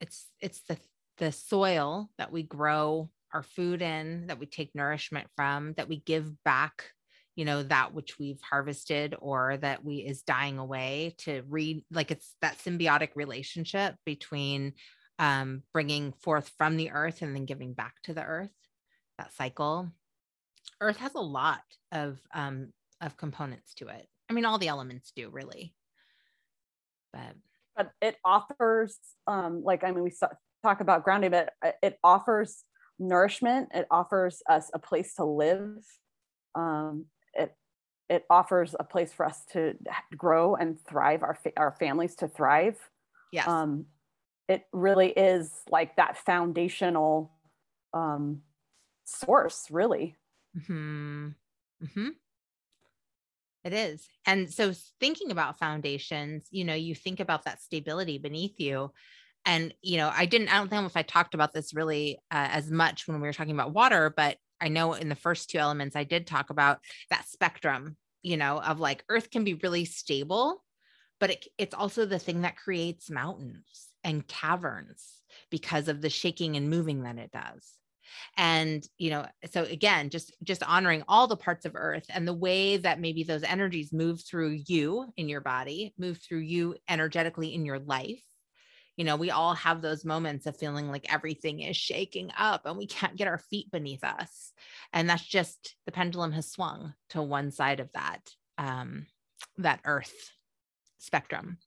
it's 0.00 0.26
it's 0.40 0.62
the 0.62 0.78
the 1.18 1.32
soil 1.32 2.10
that 2.18 2.32
we 2.32 2.42
grow 2.42 3.10
our 3.32 3.42
food 3.42 3.82
in 3.82 4.26
that 4.26 4.38
we 4.38 4.46
take 4.46 4.74
nourishment 4.74 5.28
from 5.36 5.74
that 5.74 5.88
we 5.88 6.00
give 6.00 6.42
back 6.44 6.90
you 7.36 7.44
know 7.44 7.62
that 7.62 7.94
which 7.94 8.18
we've 8.18 8.40
harvested 8.42 9.14
or 9.20 9.56
that 9.58 9.84
we 9.84 9.96
is 9.96 10.22
dying 10.22 10.58
away 10.58 11.14
to 11.18 11.42
read 11.48 11.84
like 11.90 12.10
it's 12.10 12.34
that 12.42 12.58
symbiotic 12.58 13.10
relationship 13.14 13.94
between 14.04 14.72
um, 15.18 15.62
bringing 15.72 16.12
forth 16.12 16.50
from 16.58 16.76
the 16.76 16.90
earth 16.90 17.22
and 17.22 17.34
then 17.34 17.44
giving 17.44 17.74
back 17.74 17.94
to 18.02 18.14
the 18.14 18.24
earth 18.24 18.50
that 19.18 19.32
cycle. 19.34 19.88
Earth 20.80 20.96
has 20.96 21.14
a 21.14 21.20
lot 21.20 21.62
of 21.92 22.18
um, 22.34 22.72
of 23.00 23.16
components 23.16 23.74
to 23.74 23.88
it 23.88 24.08
I 24.28 24.32
mean, 24.32 24.44
all 24.44 24.58
the 24.58 24.68
elements 24.68 25.12
do 25.14 25.28
really. 25.30 25.74
But 27.12 27.36
but 27.76 27.90
it 28.00 28.16
offers 28.24 28.98
um 29.26 29.62
like 29.64 29.84
I 29.84 29.90
mean 29.92 30.04
we 30.04 30.10
saw 30.10 30.28
talk 30.62 30.80
about 30.80 31.04
grounding, 31.04 31.30
but 31.30 31.52
it 31.82 31.98
offers 32.02 32.64
nourishment. 32.98 33.70
It 33.74 33.86
offers 33.90 34.42
us 34.48 34.70
a 34.72 34.78
place 34.78 35.14
to 35.14 35.24
live. 35.24 35.84
Um, 36.54 37.06
it 37.34 37.54
it 38.08 38.24
offers 38.30 38.74
a 38.78 38.84
place 38.84 39.12
for 39.12 39.26
us 39.26 39.44
to 39.52 39.74
grow 40.16 40.54
and 40.54 40.78
thrive. 40.88 41.22
Our 41.22 41.34
fa- 41.34 41.52
our 41.56 41.72
families 41.72 42.14
to 42.16 42.28
thrive. 42.28 42.78
Yes. 43.32 43.48
Um, 43.48 43.86
it 44.48 44.64
really 44.72 45.08
is 45.10 45.50
like 45.70 45.96
that 45.96 46.18
foundational 46.18 47.32
um, 47.94 48.42
source, 49.04 49.68
really. 49.70 50.16
Hmm. 50.66 51.28
Hmm. 51.94 52.08
It 53.64 53.72
is. 53.72 54.08
And 54.26 54.52
so 54.52 54.72
thinking 54.98 55.30
about 55.30 55.58
foundations, 55.58 56.48
you 56.50 56.64
know, 56.64 56.74
you 56.74 56.94
think 56.94 57.20
about 57.20 57.44
that 57.44 57.62
stability 57.62 58.18
beneath 58.18 58.58
you 58.58 58.90
and 59.44 59.74
you 59.82 59.96
know 59.96 60.10
i 60.14 60.26
didn't 60.26 60.48
i 60.48 60.56
don't 60.56 60.70
know 60.70 60.84
if 60.86 60.96
i 60.96 61.02
talked 61.02 61.34
about 61.34 61.52
this 61.52 61.74
really 61.74 62.18
uh, 62.30 62.48
as 62.50 62.70
much 62.70 63.06
when 63.06 63.20
we 63.20 63.26
were 63.26 63.32
talking 63.32 63.54
about 63.54 63.72
water 63.72 64.12
but 64.16 64.36
i 64.60 64.68
know 64.68 64.92
in 64.94 65.08
the 65.08 65.14
first 65.14 65.50
two 65.50 65.58
elements 65.58 65.96
i 65.96 66.04
did 66.04 66.26
talk 66.26 66.50
about 66.50 66.78
that 67.10 67.26
spectrum 67.26 67.96
you 68.22 68.36
know 68.36 68.60
of 68.60 68.80
like 68.80 69.04
earth 69.08 69.30
can 69.30 69.44
be 69.44 69.54
really 69.54 69.84
stable 69.84 70.62
but 71.20 71.30
it, 71.30 71.46
it's 71.56 71.74
also 71.74 72.04
the 72.04 72.18
thing 72.18 72.42
that 72.42 72.56
creates 72.56 73.10
mountains 73.10 73.88
and 74.02 74.26
caverns 74.26 75.20
because 75.50 75.88
of 75.88 76.00
the 76.00 76.10
shaking 76.10 76.56
and 76.56 76.68
moving 76.68 77.02
that 77.02 77.18
it 77.18 77.30
does 77.30 77.78
and 78.36 78.86
you 78.98 79.10
know 79.10 79.26
so 79.50 79.64
again 79.64 80.10
just 80.10 80.34
just 80.42 80.62
honoring 80.62 81.02
all 81.08 81.26
the 81.26 81.36
parts 81.36 81.64
of 81.64 81.72
earth 81.74 82.06
and 82.08 82.26
the 82.26 82.34
way 82.34 82.76
that 82.76 83.00
maybe 83.00 83.24
those 83.24 83.42
energies 83.42 83.92
move 83.92 84.20
through 84.20 84.58
you 84.66 85.06
in 85.16 85.28
your 85.28 85.40
body 85.40 85.94
move 85.98 86.18
through 86.18 86.38
you 86.38 86.74
energetically 86.88 87.54
in 87.54 87.64
your 87.64 87.78
life 87.78 88.22
you 88.96 89.04
know, 89.04 89.16
we 89.16 89.30
all 89.30 89.54
have 89.54 89.80
those 89.80 90.04
moments 90.04 90.46
of 90.46 90.56
feeling 90.56 90.90
like 90.90 91.12
everything 91.12 91.60
is 91.60 91.76
shaking 91.76 92.30
up 92.36 92.66
and 92.66 92.76
we 92.76 92.86
can't 92.86 93.16
get 93.16 93.28
our 93.28 93.38
feet 93.38 93.70
beneath 93.70 94.04
us. 94.04 94.52
And 94.92 95.08
that's 95.08 95.24
just 95.24 95.76
the 95.86 95.92
pendulum 95.92 96.32
has 96.32 96.50
swung 96.50 96.94
to 97.10 97.22
one 97.22 97.50
side 97.50 97.80
of 97.80 97.90
that, 97.92 98.20
um, 98.58 99.06
that 99.58 99.80
earth 99.84 100.30
spectrum. 100.98 101.58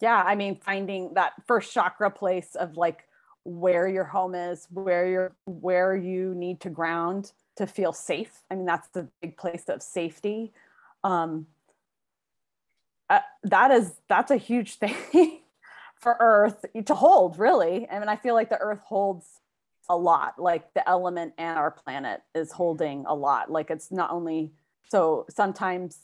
Yeah. 0.00 0.22
I 0.24 0.34
mean, 0.34 0.60
finding 0.60 1.14
that 1.14 1.32
first 1.46 1.72
chakra 1.72 2.10
place 2.10 2.54
of 2.54 2.76
like 2.76 3.04
where 3.48 3.88
your 3.88 4.04
home 4.04 4.34
is, 4.34 4.66
where 4.70 5.08
you're, 5.08 5.32
where 5.46 5.96
you 5.96 6.34
need 6.34 6.60
to 6.60 6.70
ground 6.70 7.32
to 7.56 7.66
feel 7.66 7.92
safe. 7.92 8.42
I 8.50 8.54
mean, 8.54 8.66
that's 8.66 8.88
the 8.88 9.08
big 9.20 9.36
place 9.36 9.64
of 9.68 9.82
safety. 9.82 10.52
Um, 11.02 11.46
uh, 13.10 13.20
that 13.44 13.70
is 13.70 13.94
that's 14.08 14.30
a 14.30 14.36
huge 14.36 14.74
thing 14.74 14.94
for 15.94 16.16
earth 16.20 16.64
to 16.84 16.94
hold 16.94 17.38
really 17.38 17.88
I 17.88 17.98
mean 17.98 18.08
I 18.08 18.16
feel 18.16 18.34
like 18.34 18.50
the 18.50 18.58
earth 18.58 18.80
holds 18.84 19.40
a 19.88 19.96
lot 19.96 20.38
like 20.38 20.74
the 20.74 20.86
element 20.86 21.32
and 21.38 21.58
our 21.58 21.70
planet 21.70 22.20
is 22.34 22.52
holding 22.52 23.06
a 23.06 23.14
lot 23.14 23.50
like 23.50 23.70
it's 23.70 23.90
not 23.90 24.10
only 24.10 24.52
so 24.90 25.24
sometimes 25.30 25.98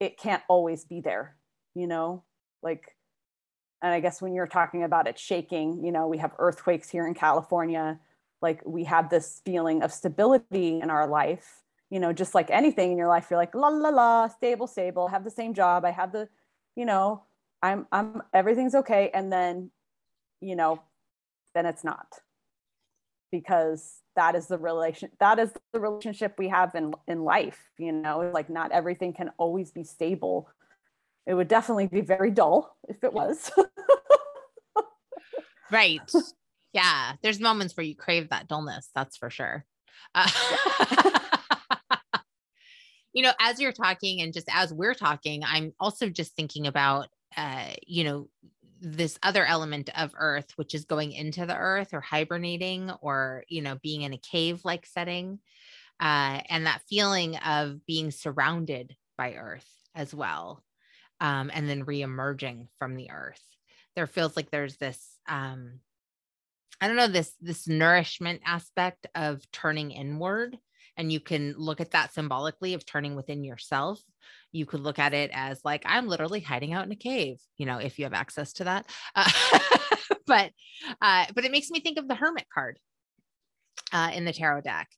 it 0.00 0.16
can't 0.16 0.42
always 0.48 0.84
be 0.84 1.00
there 1.00 1.36
you 1.74 1.86
know 1.86 2.22
like 2.62 2.96
and 3.82 3.92
i 3.92 4.00
guess 4.00 4.22
when 4.22 4.34
you're 4.34 4.46
talking 4.46 4.84
about 4.84 5.06
it 5.06 5.18
shaking 5.18 5.84
you 5.84 5.92
know 5.92 6.06
we 6.06 6.18
have 6.18 6.32
earthquakes 6.38 6.88
here 6.88 7.06
in 7.06 7.14
california 7.14 7.98
like 8.40 8.60
we 8.64 8.84
have 8.84 9.10
this 9.10 9.40
feeling 9.44 9.82
of 9.82 9.92
stability 9.92 10.80
in 10.80 10.90
our 10.90 11.06
life 11.06 11.62
you 11.92 12.00
know, 12.00 12.10
just 12.10 12.34
like 12.34 12.50
anything 12.50 12.92
in 12.92 12.96
your 12.96 13.06
life, 13.06 13.26
you're 13.28 13.38
like, 13.38 13.54
la 13.54 13.68
la 13.68 13.90
la, 13.90 14.26
stable, 14.26 14.66
stable, 14.66 15.08
have 15.08 15.24
the 15.24 15.30
same 15.30 15.52
job. 15.52 15.84
I 15.84 15.90
have 15.90 16.10
the, 16.10 16.26
you 16.74 16.86
know, 16.86 17.24
I'm, 17.62 17.86
I'm, 17.92 18.22
everything's 18.32 18.74
okay. 18.74 19.10
And 19.12 19.30
then, 19.30 19.70
you 20.40 20.56
know, 20.56 20.80
then 21.54 21.66
it's 21.66 21.84
not 21.84 22.06
because 23.30 24.00
that 24.16 24.34
is 24.34 24.46
the 24.46 24.56
relation, 24.56 25.10
that 25.20 25.38
is 25.38 25.52
the 25.74 25.80
relationship 25.80 26.36
we 26.38 26.48
have 26.48 26.74
in, 26.74 26.94
in 27.06 27.24
life. 27.24 27.58
You 27.76 27.92
know, 27.92 28.30
like 28.32 28.48
not 28.48 28.72
everything 28.72 29.12
can 29.12 29.30
always 29.36 29.70
be 29.70 29.84
stable. 29.84 30.48
It 31.26 31.34
would 31.34 31.48
definitely 31.48 31.86
be 31.86 32.00
very 32.00 32.30
dull 32.30 32.76
if 32.88 33.04
it 33.04 33.12
was. 33.12 33.50
right. 35.70 36.00
Yeah. 36.72 37.12
There's 37.22 37.40
moments 37.40 37.76
where 37.76 37.86
you 37.86 37.94
crave 37.94 38.30
that 38.30 38.48
dullness. 38.48 38.90
That's 38.94 39.16
for 39.16 39.30
sure. 39.30 39.64
Uh- 40.14 40.28
you 43.12 43.22
know, 43.22 43.32
as 43.38 43.60
you're 43.60 43.72
talking 43.72 44.20
and 44.20 44.32
just 44.32 44.48
as 44.50 44.72
we're 44.72 44.94
talking, 44.94 45.42
I'm 45.44 45.72
also 45.78 46.08
just 46.08 46.34
thinking 46.34 46.66
about, 46.66 47.08
uh, 47.36 47.72
you 47.86 48.04
know, 48.04 48.28
this 48.80 49.18
other 49.22 49.44
element 49.44 49.90
of 49.96 50.12
earth, 50.18 50.52
which 50.56 50.74
is 50.74 50.86
going 50.86 51.12
into 51.12 51.46
the 51.46 51.56
earth 51.56 51.94
or 51.94 52.00
hibernating 52.00 52.90
or, 53.00 53.44
you 53.48 53.62
know, 53.62 53.78
being 53.80 54.02
in 54.02 54.12
a 54.12 54.18
cave 54.18 54.62
like 54.64 54.86
setting. 54.86 55.38
Uh, 56.00 56.40
and 56.48 56.66
that 56.66 56.82
feeling 56.88 57.36
of 57.36 57.86
being 57.86 58.10
surrounded 58.10 58.96
by 59.16 59.34
earth 59.34 59.68
as 59.94 60.12
well. 60.12 60.64
Um, 61.22 61.50
and 61.54 61.68
then 61.68 61.84
re-emerging 61.84 62.68
from 62.78 62.96
the 62.96 63.10
earth. 63.10 63.40
There 63.96 64.06
feels 64.06 64.36
like 64.36 64.50
there's 64.50 64.76
this, 64.76 65.00
um, 65.28 65.78
I 66.80 66.88
don't 66.88 66.96
know, 66.96 67.06
this 67.06 67.32
this 67.40 67.68
nourishment 67.68 68.42
aspect 68.44 69.06
of 69.14 69.40
turning 69.52 69.92
inward. 69.92 70.58
And 70.96 71.12
you 71.12 71.20
can 71.20 71.54
look 71.56 71.80
at 71.80 71.92
that 71.92 72.12
symbolically 72.12 72.74
of 72.74 72.84
turning 72.84 73.14
within 73.14 73.44
yourself. 73.44 74.00
You 74.50 74.66
could 74.66 74.80
look 74.80 74.98
at 74.98 75.14
it 75.14 75.30
as 75.32 75.60
like 75.64 75.84
i'm 75.86 76.06
literally 76.06 76.40
hiding 76.40 76.74
out 76.74 76.84
in 76.84 76.92
a 76.92 76.96
cave 76.96 77.38
you 77.56 77.64
know 77.64 77.78
if 77.78 77.98
you 77.98 78.04
have 78.04 78.12
access 78.12 78.52
to 78.54 78.64
that. 78.64 78.86
Uh, 79.14 79.30
but 80.26 80.50
uh, 81.00 81.26
but 81.34 81.44
it 81.44 81.52
makes 81.52 81.70
me 81.70 81.80
think 81.80 81.98
of 81.98 82.08
the 82.08 82.14
hermit 82.14 82.46
card 82.52 82.78
uh, 83.92 84.10
in 84.14 84.24
the 84.24 84.32
tarot 84.32 84.62
deck. 84.62 84.88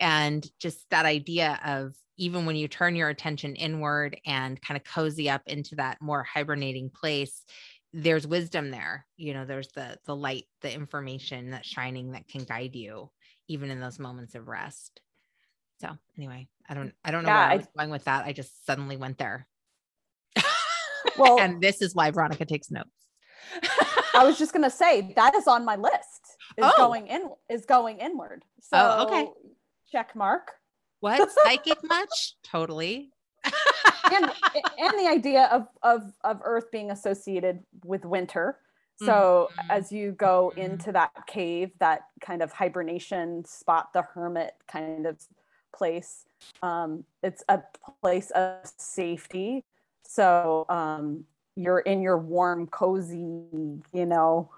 And 0.00 0.46
just 0.60 0.84
that 0.90 1.06
idea 1.06 1.60
of 1.64 1.94
even 2.16 2.46
when 2.46 2.56
you 2.56 2.68
turn 2.68 2.96
your 2.96 3.08
attention 3.08 3.54
inward 3.54 4.18
and 4.26 4.60
kind 4.60 4.76
of 4.76 4.84
cozy 4.84 5.30
up 5.30 5.42
into 5.46 5.76
that 5.76 6.00
more 6.00 6.22
hibernating 6.22 6.90
place 6.90 7.44
there's 7.92 8.26
wisdom 8.26 8.70
there 8.70 9.06
you 9.16 9.34
know 9.34 9.44
there's 9.44 9.68
the 9.68 9.98
the 10.06 10.16
light 10.16 10.44
the 10.62 10.72
information 10.72 11.50
that's 11.50 11.68
shining 11.68 12.12
that 12.12 12.26
can 12.26 12.44
guide 12.44 12.74
you 12.74 13.10
even 13.48 13.70
in 13.70 13.80
those 13.80 13.98
moments 13.98 14.34
of 14.34 14.48
rest 14.48 15.00
so 15.82 15.90
anyway, 16.16 16.48
I 16.68 16.74
don't 16.74 16.92
I 17.04 17.10
don't 17.10 17.24
know 17.24 17.30
yeah, 17.30 17.46
where 17.46 17.50
I 17.50 17.56
was 17.56 17.66
I, 17.66 17.78
going 17.80 17.90
with 17.90 18.04
that. 18.04 18.24
I 18.24 18.32
just 18.32 18.64
suddenly 18.64 18.96
went 18.96 19.18
there. 19.18 19.46
Well, 21.18 21.40
and 21.40 21.60
this 21.60 21.82
is 21.82 21.94
why 21.94 22.10
Veronica 22.10 22.46
takes 22.46 22.70
notes. 22.70 22.88
I 24.14 24.24
was 24.24 24.38
just 24.38 24.52
gonna 24.52 24.70
say 24.70 25.12
that 25.16 25.34
is 25.34 25.46
on 25.46 25.62
my 25.64 25.76
list. 25.76 26.36
Is 26.56 26.64
oh. 26.64 26.72
going 26.78 27.08
in 27.08 27.28
is 27.50 27.66
going 27.66 27.98
inward. 27.98 28.44
So 28.60 28.78
oh, 28.80 29.06
okay. 29.06 29.28
Check 29.90 30.16
mark. 30.16 30.52
What 31.02 31.32
psychic 31.32 31.78
much? 31.82 32.36
Totally. 32.44 33.10
and 33.44 34.30
and 34.78 34.92
the 34.98 35.08
idea 35.10 35.48
of 35.50 35.66
of 35.82 36.12
of 36.22 36.40
Earth 36.44 36.70
being 36.70 36.92
associated 36.92 37.58
with 37.84 38.04
winter. 38.04 38.58
So 39.00 39.48
mm-hmm. 39.50 39.70
as 39.70 39.90
you 39.90 40.12
go 40.12 40.52
mm-hmm. 40.52 40.72
into 40.72 40.92
that 40.92 41.26
cave, 41.26 41.72
that 41.80 42.02
kind 42.20 42.40
of 42.40 42.52
hibernation 42.52 43.44
spot, 43.44 43.92
the 43.92 44.02
hermit 44.02 44.52
kind 44.68 45.06
of 45.06 45.18
place. 45.74 46.24
Um, 46.62 47.02
it's 47.24 47.42
a 47.48 47.62
place 48.00 48.30
of 48.30 48.58
safety. 48.76 49.64
So 50.04 50.66
um, 50.68 51.24
you're 51.56 51.80
in 51.80 52.00
your 52.00 52.18
warm, 52.18 52.68
cozy, 52.68 53.42
you 53.92 54.06
know, 54.06 54.50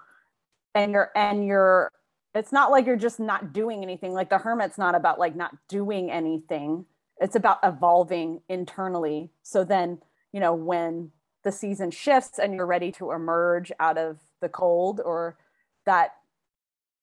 and 0.75 0.91
you're 0.91 1.09
and 1.15 1.43
you're. 1.43 1.91
It's 2.35 2.51
not 2.51 2.69
like 2.69 2.85
you're 2.85 2.97
just 2.97 3.19
not 3.19 3.53
doing 3.53 3.81
anything. 3.81 4.13
Like 4.13 4.29
the 4.29 4.37
hermit's 4.37 4.77
not 4.77 4.93
about 4.93 5.17
like 5.17 5.35
not 5.35 5.55
doing 5.69 6.11
anything. 6.11 6.85
It's 7.21 7.35
about 7.35 7.59
evolving 7.63 8.41
internally. 8.49 9.31
So 9.41 9.63
then, 9.63 9.99
you 10.33 10.41
know, 10.41 10.53
when 10.53 11.11
the 11.45 11.51
season 11.53 11.91
shifts 11.91 12.37
and 12.37 12.53
you're 12.53 12.65
ready 12.65 12.91
to 12.93 13.11
emerge 13.11 13.71
out 13.79 13.97
of 13.97 14.19
the 14.41 14.49
cold 14.49 14.99
or 15.03 15.37
that 15.85 16.15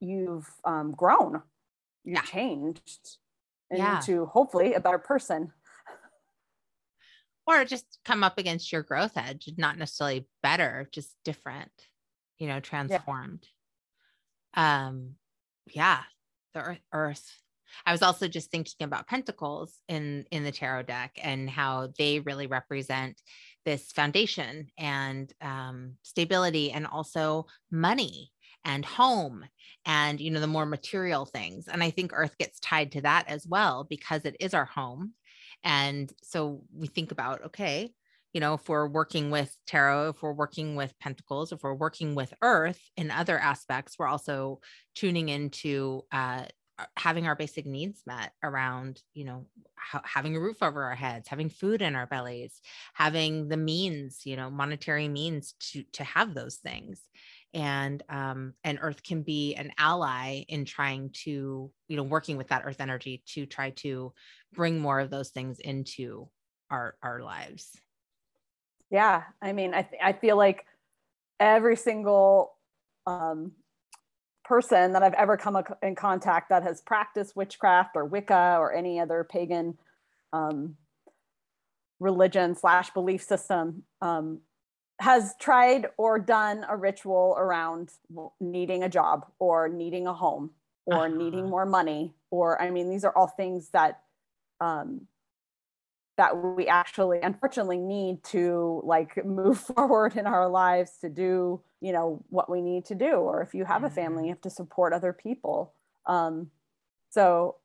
you've 0.01 0.51
um, 0.65 0.93
grown, 0.93 1.41
you've 2.05 2.17
yeah. 2.17 2.23
changed 2.23 3.17
yeah. 3.71 3.97
into 3.97 4.27
hopefully 4.27 4.75
a 4.75 4.81
better 4.81 4.99
person. 4.99 5.53
Or 7.47 7.65
just 7.65 7.99
come 8.05 8.23
up 8.23 8.39
against 8.39 8.71
your 8.71 8.83
growth 8.83 9.17
edge, 9.17 9.49
not 9.57 9.79
necessarily 9.79 10.27
better, 10.43 10.89
just 10.93 11.17
different, 11.25 11.73
you 12.39 12.47
know, 12.47 12.61
transformed. 12.61 13.49
Yeah. 14.57 14.89
Um, 14.89 15.15
yeah, 15.71 16.00
the 16.54 16.61
earth, 16.61 16.81
earth. 16.92 17.33
I 17.87 17.92
was 17.92 18.02
also 18.02 18.28
just 18.28 18.50
thinking 18.50 18.85
about 18.85 19.09
pentacles 19.09 19.78
in 19.88 20.26
in 20.31 20.45
the 20.45 20.52
tarot 20.52 20.83
deck 20.83 21.19
and 21.23 21.49
how 21.49 21.88
they 21.99 22.21
really 22.21 22.47
represent 22.47 23.21
this 23.64 23.92
foundation 23.92 24.69
and 24.78 25.33
um, 25.40 25.95
stability 26.02 26.71
and 26.71 26.87
also 26.87 27.47
money 27.71 28.31
and 28.64 28.85
home 28.85 29.45
and 29.87 30.21
you 30.21 30.31
know 30.31 30.40
the 30.40 30.47
more 30.47 30.66
material 30.66 31.25
things 31.25 31.66
and 31.66 31.83
i 31.83 31.90
think 31.90 32.12
earth 32.14 32.38
gets 32.38 32.61
tied 32.61 32.92
to 32.92 33.00
that 33.00 33.25
as 33.28 33.45
well 33.47 33.85
because 33.88 34.25
it 34.25 34.37
is 34.38 34.54
our 34.54 34.64
home 34.64 35.12
and 35.64 36.12
so 36.23 36.62
we 36.73 36.87
think 36.87 37.11
about 37.11 37.45
okay 37.45 37.92
you 38.33 38.41
know, 38.41 38.55
if 38.55 38.69
we're 38.69 38.89
working 38.89 39.31
with 39.31 39.55
tarot, 39.67 40.11
if 40.11 40.23
we're 40.23 40.33
working 40.33 40.75
with 40.75 40.99
pentacles, 40.99 41.53
if 41.53 41.62
we're 41.62 41.75
working 41.75 42.15
with 42.15 42.33
earth 42.43 42.81
in 42.97 43.11
other 43.11 43.39
aspects, 43.39 43.99
we're 43.99 44.07
also 44.07 44.61
tuning 44.95 45.29
into 45.29 46.03
uh, 46.12 46.45
uh, 46.79 46.87
having 46.97 47.27
our 47.27 47.37
basic 47.37 47.67
needs 47.67 48.03
met 48.07 48.33
around, 48.43 49.03
you 49.12 49.25
know, 49.25 49.47
ha- 49.77 50.03
having 50.05 50.35
a 50.35 50.41
roof 50.41 50.62
over 50.62 50.85
our 50.85 50.95
heads, 50.95 51.29
having 51.29 51.51
food 51.51 51.83
in 51.83 51.95
our 51.95 52.07
bellies, 52.07 52.61
having 52.95 53.49
the 53.49 53.59
means, 53.59 54.23
you 54.25 54.37
know, 54.37 54.51
monetary 54.51 55.07
means 55.07 55.55
to 55.61 55.83
to 55.93 56.05
have 56.05 56.33
those 56.33 56.57
things. 56.57 57.03
And 57.53 58.03
um, 58.09 58.55
and 58.65 58.79
earth 58.81 59.03
can 59.03 59.23
be 59.23 59.55
an 59.55 59.73
ally 59.77 60.45
in 60.49 60.65
trying 60.65 61.11
to, 61.25 61.71
you 61.89 61.97
know, 61.97 62.03
working 62.03 62.39
with 62.39 62.49
that 62.49 62.62
earth 62.65 62.81
energy 62.81 63.23
to 63.35 63.45
try 63.45 63.71
to 63.71 64.15
bring 64.55 64.81
more 64.81 64.99
of 65.01 65.11
those 65.11 65.29
things 65.29 65.59
into 65.59 66.31
our 66.71 66.97
our 67.03 67.21
lives. 67.21 67.79
Yeah, 68.93 69.23
I 69.41 69.53
mean, 69.53 69.73
I 69.73 69.83
th- 69.83 70.03
I 70.05 70.13
feel 70.13 70.37
like 70.37 70.67
every 71.41 71.77
single 71.77 72.53
um, 73.07 73.53
person 74.45 74.93
that 74.93 75.03
I've 75.03 75.15
ever 75.15 75.39
come 75.39 75.61
in 75.83 75.95
contact 75.95 76.51
that 76.51 76.63
has 76.63 76.83
practiced 76.83 77.35
witchcraft 77.35 77.97
or 77.97 78.05
Wicca 78.05 78.57
or 78.61 78.73
any 78.73 79.01
other 79.01 79.25
pagan 79.25 79.79
um, 80.35 80.77
religion 82.01 82.55
slash 82.55 82.91
belief 82.91 83.23
system 83.23 83.85
um, 84.03 84.41
has 85.01 85.35
tried 85.41 85.87
or 85.97 86.19
done 86.19 86.67
a 86.69 86.77
ritual 86.77 87.35
around 87.39 87.91
needing 88.41 88.83
a 88.83 88.91
job 88.91 89.27
or 89.39 89.71
needing 89.71 90.07
a 90.07 90.13
home 90.13 90.51
or 90.85 91.07
uh-huh. 91.07 91.09
needing 91.09 91.49
more 91.49 91.65
money 91.65 92.15
or 92.31 92.61
I 92.61 92.71
mean 92.71 92.91
these 92.91 93.05
are 93.05 93.17
all 93.17 93.29
things 93.29 93.71
that 93.71 94.01
um, 94.61 95.07
that 96.16 96.37
we 96.37 96.66
actually 96.66 97.21
unfortunately 97.23 97.78
need 97.78 98.23
to 98.23 98.81
like 98.85 99.25
move 99.25 99.59
forward 99.59 100.16
in 100.16 100.26
our 100.26 100.49
lives 100.49 100.92
to 101.00 101.09
do 101.09 101.61
you 101.81 101.92
know 101.92 102.25
what 102.28 102.50
we 102.50 102.61
need 102.61 102.85
to 102.85 102.95
do 102.95 103.12
or 103.12 103.42
if 103.42 103.54
you 103.54 103.64
have 103.64 103.85
a 103.85 103.90
family 103.90 104.19
mm-hmm. 104.19 104.25
you 104.26 104.33
have 104.33 104.40
to 104.40 104.50
support 104.50 104.92
other 104.92 105.12
people 105.12 105.75
um, 106.07 106.49
so 107.11 107.57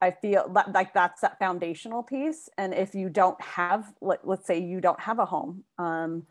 i 0.00 0.10
feel 0.10 0.48
that, 0.54 0.72
like 0.72 0.92
that's 0.94 1.20
that 1.20 1.38
foundational 1.38 2.02
piece 2.02 2.48
and 2.56 2.74
if 2.74 2.94
you 2.94 3.08
don't 3.08 3.40
have 3.40 3.92
let, 4.00 4.26
let's 4.26 4.46
say 4.46 4.58
you 4.58 4.80
don't 4.80 5.00
have 5.00 5.18
a 5.18 5.26
home 5.26 5.64
um, 5.78 6.24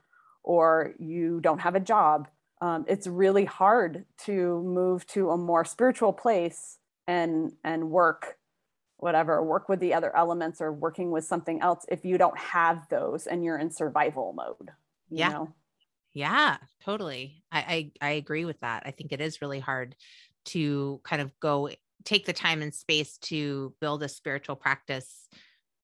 or 0.44 0.94
you 1.00 1.40
don't 1.42 1.60
have 1.60 1.76
a 1.76 1.80
job 1.80 2.28
um, 2.62 2.84
it's 2.90 3.08
really 3.08 3.46
hard 3.46 4.04
to 4.26 4.62
move 4.64 5.08
to 5.08 5.30
a 5.30 5.38
more 5.38 5.64
spiritual 5.64 6.12
place 6.12 6.78
and 7.08 7.54
and 7.64 7.90
work 7.90 8.39
whatever 9.00 9.44
work 9.44 9.70
with 9.70 9.80
the 9.80 9.94
other 9.94 10.16
elements 10.16 10.62
or 10.62 10.72
working 10.72 11.12
with 11.12 11.24
something 11.24 11.62
else 11.62 11.86
if 11.90 12.06
you 12.06 12.18
don't 12.18 12.38
have 12.38 12.88
those 12.90 13.28
and 13.28 13.44
you're 13.44 13.58
in 13.58 13.72
survival 13.72 14.34
mode 14.34 14.72
yeah. 15.10 15.30
know? 15.30 15.54
yeah 16.14 16.58
totally. 16.84 17.44
I, 17.52 17.92
I 18.02 18.08
i 18.08 18.12
agree 18.12 18.46
with 18.46 18.60
that. 18.62 18.84
I 18.86 18.92
think 18.92 19.12
it 19.12 19.22
is 19.22 19.42
really 19.42 19.60
hard 19.60 19.96
to 20.46 21.02
kind 21.04 21.22
of 21.22 21.38
go 21.40 21.70
take 22.06 22.26
the 22.26 22.34
time 22.34 22.62
and 22.62 22.74
space 22.74 23.18
to 23.18 23.74
build 23.82 24.04
a 24.04 24.10
spiritual 24.10 24.56
practice 24.56 25.28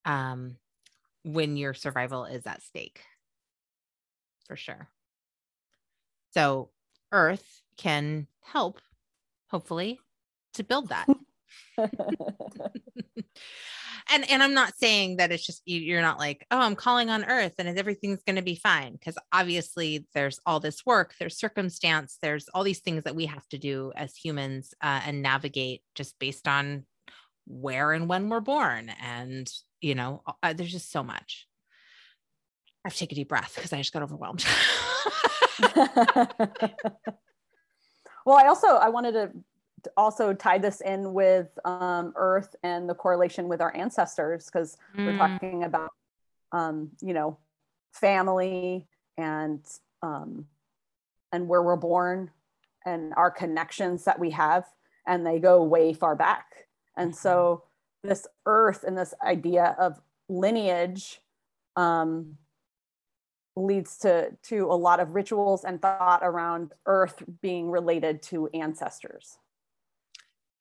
um 0.05 0.55
when 1.24 1.57
your 1.57 1.74
survival 1.74 2.25
is 2.25 2.45
at 2.45 2.62
stake. 2.62 3.01
For 4.48 4.55
sure. 4.55 4.88
So 6.34 6.69
earth 7.12 7.62
can 7.77 8.27
help 8.41 8.79
hopefully 9.50 10.00
to 10.53 10.63
build 10.63 10.89
that 10.89 11.07
and 14.11 14.29
and 14.29 14.43
i'm 14.43 14.53
not 14.53 14.75
saying 14.75 15.17
that 15.17 15.31
it's 15.31 15.45
just 15.45 15.61
you're 15.65 16.01
not 16.01 16.19
like 16.19 16.45
oh 16.51 16.59
i'm 16.59 16.75
calling 16.75 17.09
on 17.09 17.25
earth 17.25 17.53
and 17.57 17.77
everything's 17.77 18.23
going 18.23 18.35
to 18.35 18.41
be 18.41 18.55
fine 18.55 18.93
because 18.93 19.17
obviously 19.31 20.05
there's 20.13 20.39
all 20.45 20.59
this 20.59 20.85
work 20.85 21.15
there's 21.19 21.37
circumstance 21.37 22.17
there's 22.21 22.47
all 22.53 22.63
these 22.63 22.79
things 22.79 23.03
that 23.03 23.15
we 23.15 23.25
have 23.25 23.47
to 23.47 23.57
do 23.57 23.91
as 23.95 24.15
humans 24.15 24.74
uh, 24.81 25.01
and 25.05 25.21
navigate 25.21 25.81
just 25.95 26.17
based 26.19 26.48
on 26.48 26.85
where 27.48 27.91
and 27.91 28.09
when 28.09 28.29
we're 28.29 28.39
born. 28.39 28.91
And 29.01 29.50
you 29.81 29.95
know 29.95 30.21
uh, 30.41 30.53
there's 30.53 30.71
just 30.71 30.91
so 30.91 31.03
much. 31.03 31.48
I 32.83 32.89
have 32.89 32.93
to 32.93 33.00
take 33.00 33.11
a 33.11 33.15
deep 33.15 33.29
breath 33.29 33.53
because 33.55 33.74
i 33.74 33.77
just 33.77 33.93
got 33.93 34.03
overwhelmed. 34.03 34.45
Well 38.27 38.37
i 38.37 38.48
also 38.48 38.67
i 38.69 38.89
wanted 38.89 39.11
to 39.11 39.29
also 39.98 40.33
tie 40.33 40.57
this 40.57 40.81
in 40.81 41.13
with 41.13 41.48
um, 41.65 42.13
Earth 42.15 42.55
and 42.63 42.89
the 42.89 42.95
correlation 42.95 43.48
with 43.48 43.61
our 43.61 43.75
ancestors 43.75 44.45
because 44.45 44.77
mm. 44.98 45.05
we're 45.05 45.17
talking 45.17 45.63
about, 45.63 45.91
um, 46.51 46.91
you 47.01 47.13
know, 47.13 47.37
family 47.91 48.87
and 49.17 49.61
um, 50.01 50.45
and 51.31 51.48
where 51.48 51.63
we're 51.63 51.75
born 51.75 52.31
and 52.85 53.13
our 53.15 53.31
connections 53.31 54.05
that 54.05 54.19
we 54.19 54.29
have, 54.31 54.65
and 55.07 55.25
they 55.25 55.39
go 55.39 55.63
way 55.63 55.93
far 55.93 56.15
back. 56.15 56.67
And 56.95 57.11
mm-hmm. 57.11 57.17
so 57.17 57.63
this 58.03 58.27
Earth 58.45 58.83
and 58.83 58.98
this 58.98 59.13
idea 59.24 59.75
of 59.79 60.00
lineage 60.29 61.21
um, 61.75 62.37
leads 63.55 63.98
to 64.00 64.31
to 64.43 64.65
a 64.65 64.75
lot 64.75 65.00
of 65.00 65.15
rituals 65.15 65.63
and 65.63 65.81
thought 65.81 66.19
around 66.24 66.74
Earth 66.85 67.24
being 67.41 67.69
related 67.69 68.21
to 68.24 68.48
ancestors 68.53 69.37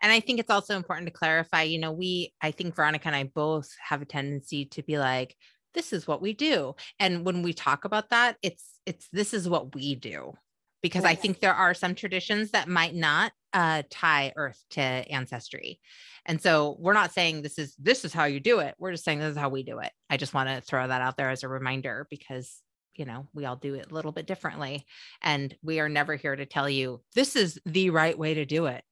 and 0.05 0.13
I 0.13 0.21
think 0.21 0.39
it's 0.39 0.51
also 0.51 0.77
important 0.77 1.07
to 1.07 1.13
clarify, 1.15 1.63
you 1.63 1.79
know, 1.79 1.91
we, 1.91 2.35
I 2.43 2.51
think 2.51 2.75
Veronica 2.75 3.07
and 3.07 3.17
I 3.17 3.23
both 3.23 3.71
have 3.81 4.03
a 4.03 4.05
tendency 4.05 4.67
to 4.67 4.83
be 4.83 4.99
like, 4.99 5.35
this 5.73 5.95
is 5.95 6.07
what 6.07 6.21
we 6.21 6.35
do. 6.35 6.75
And 7.01 7.25
when 7.25 7.41
we 7.41 7.55
talk 7.55 7.87
about 7.87 8.11
that, 8.11 8.37
it's, 8.43 8.81
it's, 8.85 9.09
this 9.15 9.33
is 9.33 9.49
what 9.49 9.75
we 9.75 9.95
do. 9.95 10.35
Because. 10.83 11.07
I 11.07 11.15
think 11.15 11.41
there 11.41 11.55
are 11.55 11.73
some 11.73 11.95
traditions 11.95 12.51
that 12.51 12.69
might 12.69 12.95
not 12.95 13.33
uh, 13.55 13.85
tie 13.89 14.35
earth 14.37 14.63
to 14.73 14.83
ancestry. 14.83 15.81
And 16.27 16.39
so 16.39 16.77
we're 16.79 16.93
not 16.93 17.13
saying 17.13 17.41
this 17.41 17.59
is, 17.59 17.75
this 17.79 18.05
is 18.05 18.13
how 18.13 18.27
you 18.27 18.41
do 18.41 18.59
it. 18.59 18.75
We're 18.79 18.93
just 18.93 19.05
saying 19.05 19.21
this 19.21 19.31
is 19.31 19.39
how 19.39 19.49
we 19.49 19.63
do 19.63 19.79
it. 19.79 19.91
I 20.11 20.19
just 20.19 20.35
want 20.35 20.51
to 20.51 20.61
throw 20.61 20.87
that 20.87 21.01
out 21.01 21.17
there 21.17 21.31
as 21.31 21.45
a 21.45 21.49
reminder 21.49 22.07
because 22.11 22.61
you 22.95 23.07
know 23.07 23.27
we 23.33 23.45
all 23.45 23.57
do 23.57 23.75
it 23.75 23.91
a 23.91 23.95
little 23.95 24.13
bit 24.13 24.25
differently 24.25 24.87
and 25.21 25.57
we 25.65 25.81
are 25.81 25.89
never 25.89 26.15
here 26.15 26.37
to 26.37 26.47
tell 26.47 26.69
you 26.69 27.01
this 27.17 27.35
is 27.35 27.59
the 27.67 27.91
right 27.91 28.17
way 28.17 28.35
to 28.35 28.45
do 28.45 28.67
it 28.67 28.85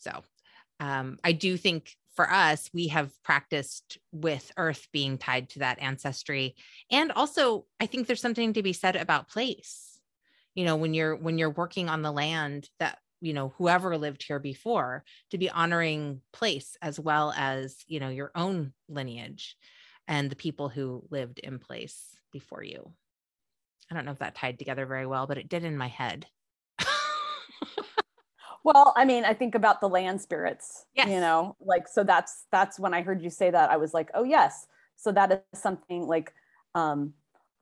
so 0.00 0.22
um, 0.80 1.18
I 1.22 1.32
do 1.32 1.56
think 1.56 1.94
for 2.16 2.30
us, 2.30 2.68
we 2.74 2.88
have 2.88 3.12
practiced 3.22 3.98
with 4.12 4.50
earth 4.56 4.88
being 4.92 5.16
tied 5.16 5.48
to 5.50 5.60
that 5.60 5.80
ancestry. 5.80 6.56
And 6.90 7.12
also, 7.12 7.66
I 7.78 7.86
think 7.86 8.06
there's 8.06 8.20
something 8.20 8.54
to 8.54 8.62
be 8.62 8.72
said 8.72 8.96
about 8.96 9.28
place. 9.28 10.00
You 10.54 10.64
know, 10.64 10.76
when 10.76 10.92
you're 10.92 11.14
when 11.14 11.38
you're 11.38 11.50
working 11.50 11.88
on 11.88 12.02
the 12.02 12.10
land 12.10 12.68
that 12.80 12.98
you 13.20 13.32
know 13.32 13.52
whoever 13.58 13.96
lived 13.96 14.22
here 14.22 14.38
before 14.38 15.04
to 15.30 15.38
be 15.38 15.50
honoring 15.50 16.20
place 16.32 16.76
as 16.82 16.98
well 16.98 17.32
as 17.36 17.84
you 17.86 18.00
know 18.00 18.08
your 18.08 18.30
own 18.34 18.72
lineage 18.88 19.56
and 20.08 20.30
the 20.30 20.36
people 20.36 20.68
who 20.68 21.04
lived 21.10 21.38
in 21.38 21.58
place 21.58 22.16
before 22.32 22.62
you 22.62 22.90
i 23.90 23.94
don't 23.94 24.06
know 24.06 24.12
if 24.12 24.18
that 24.20 24.34
tied 24.34 24.58
together 24.58 24.86
very 24.86 25.06
well 25.06 25.26
but 25.26 25.38
it 25.38 25.48
did 25.48 25.64
in 25.64 25.76
my 25.76 25.88
head 25.88 26.26
well 28.64 28.92
i 28.96 29.04
mean 29.04 29.24
i 29.24 29.32
think 29.32 29.54
about 29.54 29.80
the 29.80 29.88
land 29.88 30.20
spirits 30.20 30.86
yes. 30.94 31.08
you 31.08 31.20
know 31.20 31.56
like 31.60 31.88
so 31.88 32.04
that's 32.04 32.46
that's 32.50 32.78
when 32.78 32.94
i 32.94 33.02
heard 33.02 33.22
you 33.22 33.30
say 33.30 33.50
that 33.50 33.70
i 33.70 33.76
was 33.76 33.94
like 33.94 34.10
oh 34.14 34.24
yes 34.24 34.66
so 34.96 35.10
that 35.12 35.32
is 35.32 35.60
something 35.60 36.06
like 36.06 36.32
um 36.74 37.12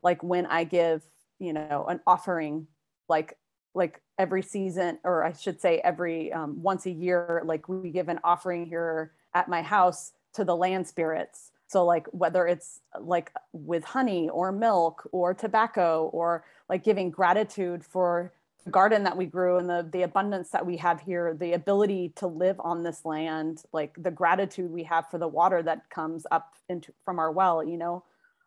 like 0.02 0.22
when 0.22 0.46
i 0.46 0.64
give 0.64 1.02
you 1.38 1.52
know 1.52 1.86
an 1.88 2.00
offering 2.06 2.66
like 3.08 3.36
like 3.74 4.00
every 4.18 4.42
season 4.42 4.98
or 5.04 5.24
i 5.24 5.32
should 5.32 5.60
say 5.60 5.78
every 5.84 6.32
um, 6.32 6.60
once 6.62 6.86
a 6.86 6.90
year 6.90 7.42
like 7.44 7.68
we 7.68 7.90
give 7.90 8.08
an 8.08 8.18
offering 8.24 8.66
here 8.66 9.12
at 9.34 9.48
my 9.48 9.62
house 9.62 10.12
to 10.32 10.44
the 10.44 10.54
land 10.54 10.86
spirits 10.86 11.52
so 11.68 11.84
like 11.84 12.06
whether 12.12 12.46
it's 12.46 12.80
like 13.00 13.30
with 13.52 13.84
honey 13.84 14.28
or 14.30 14.50
milk 14.50 15.08
or 15.12 15.34
tobacco 15.34 16.10
or 16.12 16.44
like 16.68 16.82
giving 16.82 17.10
gratitude 17.10 17.84
for 17.84 18.32
garden 18.68 19.04
that 19.04 19.16
we 19.16 19.26
grew 19.26 19.58
and 19.58 19.68
the 19.68 19.88
the 19.92 20.02
abundance 20.02 20.50
that 20.50 20.64
we 20.64 20.76
have 20.76 21.00
here 21.00 21.34
the 21.34 21.52
ability 21.52 22.12
to 22.16 22.26
live 22.26 22.56
on 22.60 22.82
this 22.82 23.04
land 23.04 23.62
like 23.72 23.94
the 23.98 24.10
gratitude 24.10 24.70
we 24.70 24.82
have 24.84 25.08
for 25.10 25.18
the 25.18 25.28
water 25.28 25.62
that 25.62 25.88
comes 25.90 26.26
up 26.30 26.54
into 26.68 26.92
from 27.04 27.18
our 27.18 27.32
well 27.32 27.64
you 27.64 27.76
know? 27.76 28.04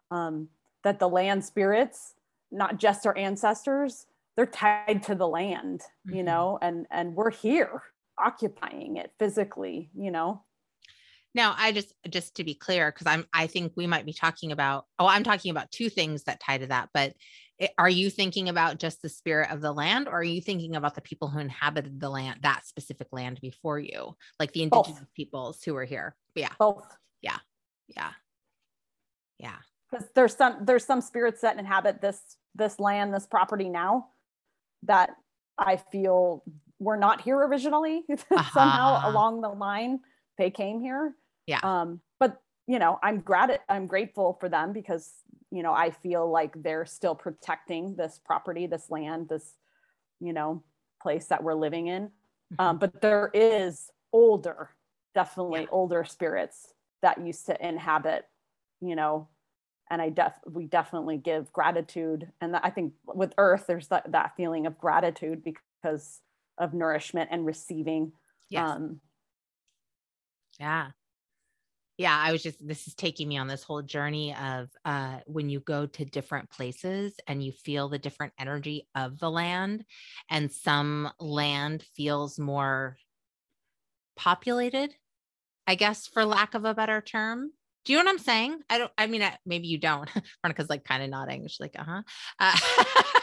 Um, 0.10 0.50
that 0.84 1.00
the 1.00 1.08
land 1.08 1.46
spirits 1.46 2.14
not 2.52 2.78
just 2.78 3.06
our 3.06 3.18
ancestors 3.18 4.08
they're 4.36 4.46
tied 4.46 5.04
to 5.04 5.16
the 5.16 5.28
land 5.28 5.82
mm-hmm. 6.08 6.18
you 6.18 6.24
know? 6.24 6.58
And 6.62 6.88
and 6.92 7.16
we're 7.16 7.32
here 7.32 7.84
occupying 8.18 8.98
it 8.98 9.12
physically 9.20 9.90
you 9.96 10.12
know? 10.12 10.42
Now 11.34 11.56
i 11.58 11.72
just 11.72 11.94
just 12.10 12.36
to 12.36 12.44
be 12.44 12.54
clear 12.54 12.92
because 12.92 13.08
i'm 13.08 13.26
i 13.34 13.48
think 13.48 13.74
we 13.76 13.88
might 13.88 14.06
be 14.06 14.14
talking 14.14 14.52
about 14.52 14.86
oh 15.00 15.08
i'm 15.08 15.24
talking 15.24 15.52
about 15.52 15.72
two 15.72 15.90
things 15.90 16.24
that 16.24 16.42
tie 16.42 16.58
to 16.58 16.68
that 16.68 16.90
but 16.94 17.14
are 17.78 17.90
you 17.90 18.10
thinking 18.10 18.50
about 18.50 18.80
just 18.80 19.02
the 19.02 19.10
spirit 19.10 19.52
of 19.52 19.62
the 19.62 19.72
land 19.72 20.08
or 20.08 20.20
are 20.20 20.24
you 20.24 20.42
thinking 20.42 20.76
about 20.76 20.96
the 20.96 21.02
people 21.02 21.28
who 21.28 21.40
inhabited 21.40 22.00
the 22.00 22.10
land 22.10 22.40
that 22.44 22.66
specific 22.66 23.08
land 23.12 23.40
before 23.42 23.80
you 23.80 24.16
like 24.40 24.52
the 24.54 24.64
indigenous 24.64 25.00
Both. 25.00 25.14
peoples 25.16 25.64
who 25.64 25.74
were 25.74 25.86
here? 25.86 26.16
Yeah. 26.36 26.50
Both. 26.60 26.88
yeah. 27.22 27.38
Yeah. 27.88 28.12
Yeah. 29.38 29.58
Because 29.90 30.08
there's 30.16 30.36
some 30.36 30.66
there's 30.66 30.86
some 30.86 31.02
spirits 31.02 31.42
that 31.42 31.58
inhabit 31.60 32.02
this 32.02 32.20
this 32.56 32.80
land 32.80 33.14
this 33.14 33.28
property 33.28 33.70
now 33.70 34.08
that 34.84 35.12
i 35.58 35.78
feel 35.78 36.44
were 36.80 36.98
not 36.98 37.22
here 37.22 37.38
originally. 37.38 38.04
Uh-huh. 38.10 38.52
somehow 38.54 39.10
along 39.10 39.42
the 39.42 39.50
line 39.50 40.00
they 40.38 40.50
came 40.50 40.80
here. 40.80 41.14
Yeah. 41.46 41.60
Um 41.64 42.02
you 42.72 42.80
know 42.80 42.98
i'm 43.04 43.20
grat 43.20 43.60
i'm 43.68 43.86
grateful 43.86 44.38
for 44.40 44.48
them 44.48 44.72
because 44.72 45.12
you 45.52 45.62
know 45.62 45.74
i 45.74 45.90
feel 45.90 46.32
like 46.32 46.54
they're 46.64 46.86
still 46.86 47.14
protecting 47.14 47.96
this 47.98 48.22
property 48.24 48.66
this 48.66 48.90
land 48.90 49.28
this 49.28 49.56
you 50.22 50.32
know 50.32 50.64
place 51.02 51.26
that 51.26 51.44
we're 51.44 51.54
living 51.54 51.88
in 51.88 52.04
mm-hmm. 52.04 52.62
um, 52.62 52.78
but 52.78 53.02
there 53.02 53.30
is 53.34 53.92
older 54.14 54.70
definitely 55.14 55.62
yeah. 55.62 55.68
older 55.72 56.06
spirits 56.06 56.74
that 57.02 57.20
used 57.26 57.46
to 57.46 57.68
inhabit 57.68 58.24
you 58.80 58.96
know 58.96 59.28
and 59.90 60.02
i 60.02 60.08
def 60.08 60.40
we 60.50 60.66
definitely 60.66 61.18
give 61.18 61.52
gratitude 61.52 62.32
and 62.40 62.56
i 62.56 62.70
think 62.70 62.94
with 63.06 63.34
earth 63.38 63.66
there's 63.68 63.90
that, 63.90 64.10
that 64.14 64.32
feeling 64.38 64.66
of 64.66 64.78
gratitude 64.78 65.44
because 65.44 66.22
of 66.58 66.74
nourishment 66.74 67.28
and 67.34 67.46
receiving 67.46 68.14
yes. 68.50 68.70
um 68.70 69.02
yeah 70.58 70.92
yeah 71.98 72.18
i 72.18 72.32
was 72.32 72.42
just 72.42 72.66
this 72.66 72.88
is 72.88 72.96
taking 72.96 73.28
me 73.28 73.38
on 73.38 73.48
this 73.48 73.64
whole 73.64 73.82
journey 73.82 74.36
of 74.36 74.70
uh 74.86 75.18
when 75.26 75.50
you 75.50 75.60
go 75.60 75.86
to 75.86 76.06
different 76.06 76.50
places 76.50 77.14
and 77.28 77.44
you 77.44 77.52
feel 77.52 77.90
the 77.90 78.00
different 78.00 78.34
energy 78.40 78.88
of 78.96 79.20
the 79.20 79.30
land 79.30 79.84
and 80.30 80.52
some 80.52 81.10
land 81.20 81.84
feels 81.96 82.40
more 82.40 82.98
populated 84.16 84.94
i 85.68 85.76
guess 85.76 86.08
for 86.08 86.26
lack 86.26 86.54
of 86.54 86.66
a 86.66 86.74
better 86.74 87.02
term. 87.02 87.52
Do 87.84 87.94
you 87.94 88.00
know 88.00 88.06
what 88.06 88.12
i'm 88.12 88.20
saying? 88.20 88.60
I 88.70 88.78
don't 88.78 88.92
i 88.98 89.08
mean 89.08 89.24
I, 89.24 89.38
maybe 89.46 89.68
you 89.68 89.78
don't 89.78 90.10
veronica's 90.42 90.70
like 90.70 90.84
kind 90.84 91.04
of 91.04 91.10
nodding. 91.10 91.48
She's 91.48 91.60
like 91.60 91.76
uh-huh. 91.78 92.02
Uh, 92.40 92.58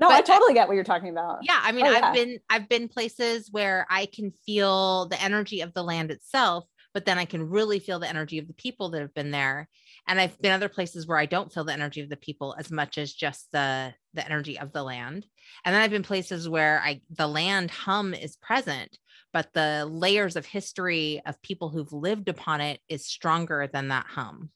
no 0.00 0.08
but, 0.08 0.12
i 0.12 0.20
totally 0.22 0.54
get 0.54 0.68
what 0.68 0.74
you're 0.74 0.84
talking 0.84 1.10
about. 1.10 1.38
Yeah 1.42 1.60
i 1.62 1.72
mean 1.72 1.86
oh, 1.86 1.90
i've 1.90 2.02
yeah. 2.02 2.12
been 2.12 2.38
i've 2.50 2.68
been 2.68 2.88
places 2.88 3.48
where 3.50 3.86
i 3.90 4.06
can 4.06 4.32
feel 4.46 5.06
the 5.08 5.20
energy 5.22 5.60
of 5.60 5.74
the 5.74 5.82
land 5.82 6.10
itself 6.10 6.66
but 6.94 7.04
then 7.04 7.18
I 7.18 7.24
can 7.24 7.48
really 7.48 7.78
feel 7.78 7.98
the 7.98 8.08
energy 8.08 8.38
of 8.38 8.46
the 8.46 8.54
people 8.54 8.90
that 8.90 9.00
have 9.00 9.14
been 9.14 9.30
there. 9.30 9.68
And 10.06 10.20
I've 10.20 10.40
been 10.40 10.52
other 10.52 10.68
places 10.68 11.06
where 11.06 11.18
I 11.18 11.26
don't 11.26 11.52
feel 11.52 11.64
the 11.64 11.72
energy 11.72 12.00
of 12.00 12.08
the 12.08 12.16
people 12.16 12.54
as 12.58 12.70
much 12.70 12.98
as 12.98 13.12
just 13.12 13.48
the 13.52 13.94
the 14.14 14.24
energy 14.24 14.58
of 14.58 14.72
the 14.72 14.82
land. 14.82 15.26
And 15.64 15.74
then 15.74 15.82
I've 15.82 15.90
been 15.90 16.02
places 16.02 16.48
where 16.48 16.80
I 16.84 17.00
the 17.10 17.28
land 17.28 17.70
hum 17.70 18.14
is 18.14 18.36
present, 18.36 18.98
but 19.32 19.52
the 19.52 19.86
layers 19.90 20.36
of 20.36 20.44
history 20.44 21.22
of 21.24 21.40
people 21.42 21.68
who've 21.68 21.92
lived 21.92 22.28
upon 22.28 22.60
it 22.60 22.80
is 22.88 23.06
stronger 23.06 23.68
than 23.72 23.88
that 23.88 24.06
hum. 24.06 24.50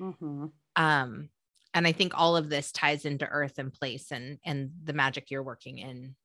Mm-hmm. 0.00 0.46
Um, 0.76 1.28
and 1.72 1.86
I 1.86 1.92
think 1.92 2.12
all 2.14 2.36
of 2.36 2.50
this 2.50 2.72
ties 2.72 3.04
into 3.04 3.26
earth 3.26 3.58
and 3.58 3.72
place 3.72 4.10
and 4.10 4.38
and 4.44 4.70
the 4.82 4.92
magic 4.92 5.30
you're 5.30 5.42
working 5.42 5.78
in 5.78 6.16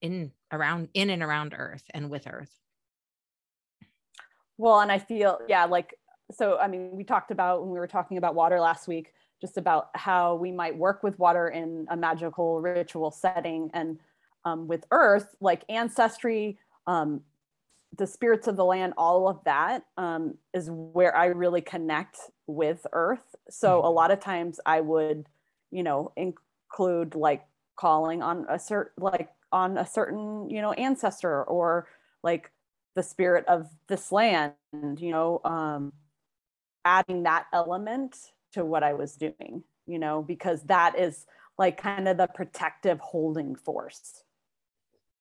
in 0.00 0.32
around 0.52 0.88
in 0.94 1.10
and 1.10 1.22
around 1.22 1.54
earth 1.56 1.84
and 1.94 2.10
with 2.10 2.26
earth. 2.26 2.52
Well, 4.58 4.80
and 4.80 4.90
I 4.90 4.98
feel, 4.98 5.38
yeah, 5.48 5.64
like, 5.64 5.98
so, 6.30 6.58
I 6.58 6.66
mean, 6.66 6.90
we 6.92 7.04
talked 7.04 7.30
about 7.30 7.62
when 7.62 7.70
we 7.70 7.78
were 7.78 7.86
talking 7.86 8.18
about 8.18 8.34
water 8.34 8.60
last 8.60 8.88
week, 8.88 9.12
just 9.40 9.58
about 9.58 9.90
how 9.94 10.34
we 10.34 10.50
might 10.50 10.76
work 10.76 11.02
with 11.02 11.18
water 11.18 11.48
in 11.48 11.86
a 11.90 11.96
magical 11.96 12.60
ritual 12.60 13.10
setting. 13.10 13.70
And 13.74 13.98
um, 14.44 14.66
with 14.66 14.86
earth, 14.90 15.36
like 15.40 15.62
ancestry, 15.68 16.58
um, 16.86 17.20
the 17.96 18.06
spirits 18.06 18.46
of 18.48 18.56
the 18.56 18.64
land, 18.64 18.94
all 18.96 19.28
of 19.28 19.42
that 19.44 19.84
um, 19.96 20.36
is 20.52 20.70
where 20.70 21.14
I 21.16 21.26
really 21.26 21.60
connect 21.60 22.18
with 22.46 22.86
earth. 22.92 23.34
So 23.50 23.78
mm-hmm. 23.78 23.86
a 23.86 23.90
lot 23.90 24.10
of 24.10 24.20
times 24.20 24.58
I 24.66 24.80
would, 24.80 25.26
you 25.70 25.82
know, 25.82 26.12
include 26.16 27.14
like 27.14 27.44
calling 27.76 28.22
on 28.22 28.46
a 28.48 28.58
certain, 28.58 28.92
like 28.98 29.30
on 29.52 29.78
a 29.78 29.86
certain, 29.86 30.50
you 30.50 30.60
know, 30.60 30.72
ancestor 30.72 31.44
or 31.44 31.88
like 32.22 32.50
the 32.96 33.02
spirit 33.02 33.44
of 33.46 33.68
this 33.86 34.10
land, 34.10 34.54
you 34.72 35.12
know, 35.12 35.40
um, 35.44 35.92
adding 36.84 37.22
that 37.24 37.46
element 37.52 38.16
to 38.54 38.64
what 38.64 38.82
I 38.82 38.94
was 38.94 39.14
doing, 39.14 39.62
you 39.86 39.98
know, 39.98 40.22
because 40.22 40.62
that 40.64 40.98
is 40.98 41.26
like 41.58 41.76
kind 41.76 42.08
of 42.08 42.16
the 42.16 42.26
protective 42.26 42.98
holding 42.98 43.54
force. 43.54 44.24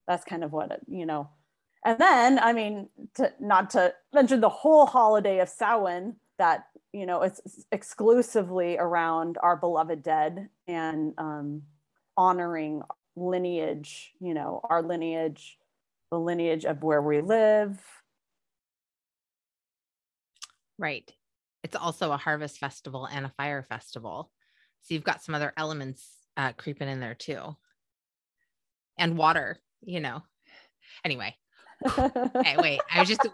That's 0.08 0.24
kind 0.24 0.44
of 0.44 0.52
what 0.52 0.72
it, 0.72 0.82
you 0.88 1.06
know. 1.06 1.30
And 1.84 2.00
then, 2.00 2.40
I 2.40 2.54
mean, 2.54 2.90
to, 3.16 3.32
not 3.40 3.70
to 3.72 3.94
mention 4.14 4.42
the 4.42 4.50
whole 4.50 4.88
holiday 4.88 5.40
of 5.40 5.50
Samhain, 5.50 6.16
that 6.38 6.66
you 6.94 7.06
know, 7.06 7.24
it's 7.24 7.66
exclusively 7.74 8.78
around 8.78 9.38
our 9.44 9.58
beloved 9.58 10.02
dead 10.02 10.48
and 10.66 11.14
um, 11.18 11.64
honoring 12.16 12.82
lineage, 13.18 14.14
you 14.22 14.34
know, 14.34 14.62
our 14.70 14.82
lineage 14.82 15.58
the 16.16 16.20
lineage 16.22 16.64
of 16.64 16.82
where 16.82 17.02
we 17.02 17.20
live. 17.20 17.78
Right. 20.78 21.12
It's 21.62 21.76
also 21.76 22.14
a 22.14 22.18
harvest 22.18 22.58
festival 22.58 23.06
and 23.06 23.26
a 23.26 23.34
fire 23.36 23.64
festival. 23.64 24.32
So 24.82 24.94
you've 24.94 25.04
got 25.04 25.22
some 25.22 25.36
other 25.36 25.52
elements 25.58 26.08
uh, 26.38 26.54
creeping 26.54 26.88
in 26.88 27.02
there 27.02 27.16
too. 27.16 27.58
And 28.98 29.18
water, 29.18 29.58
you 29.82 30.00
know. 30.00 30.24
Anyway. 31.04 31.36
okay, 31.86 32.56
wait. 32.62 32.80
I 32.94 33.02
was 33.02 33.10
just 33.10 33.28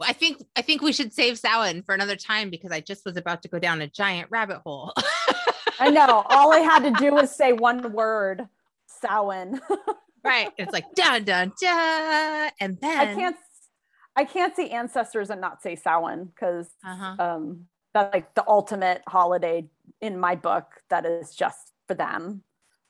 I 0.00 0.14
think 0.14 0.42
I 0.56 0.62
think 0.62 0.80
we 0.80 0.94
should 0.94 1.12
save 1.12 1.38
Samhain 1.38 1.82
for 1.82 1.94
another 1.94 2.16
time 2.16 2.48
because 2.48 2.72
I 2.72 2.80
just 2.80 3.04
was 3.04 3.18
about 3.18 3.42
to 3.42 3.48
go 3.48 3.58
down 3.58 3.82
a 3.82 3.88
giant 3.88 4.28
rabbit 4.30 4.60
hole. 4.64 4.94
I 5.78 5.90
know. 5.90 6.24
All 6.30 6.50
I 6.54 6.60
had 6.60 6.84
to 6.84 6.92
do 6.92 7.12
was 7.12 7.30
say 7.36 7.52
one 7.52 7.92
word, 7.92 8.48
Samhain 8.86 9.60
right. 10.24 10.50
It's 10.58 10.72
like 10.72 10.92
dun 10.94 11.24
dun 11.24 11.52
dun, 11.60 12.50
and 12.60 12.78
then 12.80 12.98
I 12.98 13.14
can't 13.14 13.36
I 14.16 14.24
can't 14.24 14.54
see 14.54 14.70
ancestors 14.70 15.30
and 15.30 15.40
not 15.40 15.62
say 15.62 15.76
Samhain 15.76 16.26
because 16.26 16.68
uh-huh. 16.84 17.16
um, 17.18 17.66
that's 17.94 18.12
like 18.12 18.34
the 18.34 18.44
ultimate 18.46 19.02
holiday 19.08 19.68
in 20.00 20.18
my 20.18 20.34
book 20.34 20.66
that 20.90 21.06
is 21.06 21.34
just 21.34 21.72
for 21.86 21.94
them. 21.94 22.42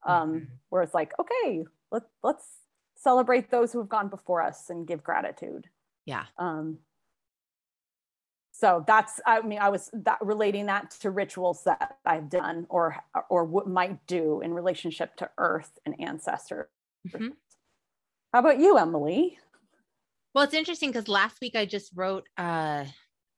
Um, 0.04 0.32
mm-hmm. 0.32 0.44
Where 0.70 0.82
it's 0.82 0.94
like, 0.94 1.12
okay, 1.18 1.64
let 1.90 2.02
let's 2.22 2.46
celebrate 2.96 3.50
those 3.50 3.72
who 3.72 3.78
have 3.78 3.88
gone 3.88 4.08
before 4.08 4.42
us 4.42 4.68
and 4.68 4.86
give 4.86 5.02
gratitude. 5.02 5.68
Yeah. 6.04 6.24
Um, 6.38 6.78
so 8.54 8.84
that's 8.86 9.20
i 9.26 9.40
mean 9.40 9.58
i 9.58 9.68
was 9.68 9.90
that 9.92 10.18
relating 10.20 10.66
that 10.66 10.90
to 10.90 11.10
rituals 11.10 11.64
that 11.64 11.96
i've 12.04 12.28
done 12.28 12.66
or 12.68 12.96
or 13.28 13.44
what 13.44 13.66
might 13.66 14.06
do 14.06 14.40
in 14.40 14.54
relationship 14.54 15.16
to 15.16 15.28
earth 15.38 15.78
and 15.84 15.98
ancestors 16.00 16.68
Mm-hmm. 17.08 17.28
How 18.32 18.38
about 18.38 18.58
you, 18.58 18.78
Emily? 18.78 19.38
Well, 20.34 20.44
it's 20.44 20.54
interesting 20.54 20.90
because 20.90 21.08
last 21.08 21.38
week 21.40 21.56
I 21.56 21.66
just 21.66 21.90
wrote 21.94 22.26
uh 22.36 22.84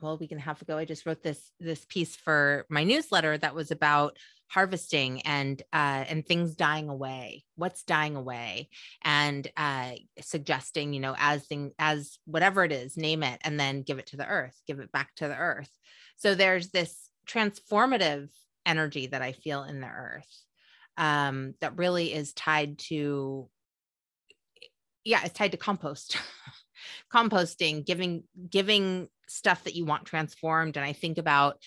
well, 0.01 0.13
a 0.13 0.17
week 0.17 0.33
and 0.33 0.41
a 0.41 0.45
half 0.45 0.61
ago, 0.61 0.77
I 0.77 0.85
just 0.85 1.07
wrote 1.07 1.23
this 1.23 1.51
this 1.61 1.85
piece 1.87 2.15
for 2.15 2.67
my 2.69 2.85
newsletter 2.85 3.39
that 3.39 3.55
was 3.55 3.71
about 3.71 4.19
harvesting 4.49 5.23
and 5.23 5.63
uh, 5.73 6.05
and 6.07 6.27
things 6.27 6.55
dying 6.55 6.89
away. 6.89 7.45
What's 7.57 7.85
dying 7.85 8.15
away, 8.15 8.69
and 9.03 9.51
uh, 9.57 9.93
suggesting, 10.21 10.93
you 10.93 11.01
know, 11.01 11.15
as 11.19 11.47
thing 11.47 11.73
as 11.79 12.19
whatever 12.27 12.65
it 12.65 12.73
is, 12.73 12.97
name 12.97 13.23
it, 13.23 13.41
and 13.45 13.59
then 13.59 13.83
give 13.83 13.99
it 13.99 14.07
to 14.09 14.17
the 14.17 14.27
earth, 14.27 14.61
give 14.67 14.79
it 14.81 14.93
back 14.93 15.15
to 15.17 15.29
the 15.29 15.37
earth. 15.37 15.71
So 16.17 16.35
there's 16.35 16.69
this 16.69 17.09
transformative 17.27 18.29
energy 18.67 19.07
that 19.07 19.23
I 19.23 19.33
feel 19.33 19.65
in 19.65 19.81
the 19.81 19.89
earth 19.89 20.45
um, 20.97 21.55
that 21.61 21.79
really 21.79 22.13
is 22.13 22.33
tied 22.35 22.79
to 22.91 23.49
yeah 25.05 25.21
it's 25.25 25.35
tied 25.35 25.53
to 25.53 25.59
compost 25.59 26.17
composting 27.13 27.85
giving 27.85 28.25
giving 28.51 29.09
stuff 29.29 29.65
that 29.65 29.75
you 29.75 29.85
want 29.85 30.05
transformed. 30.05 30.77
And 30.77 30.85
i 30.85 30.93
think 30.93 31.19
about 31.19 31.59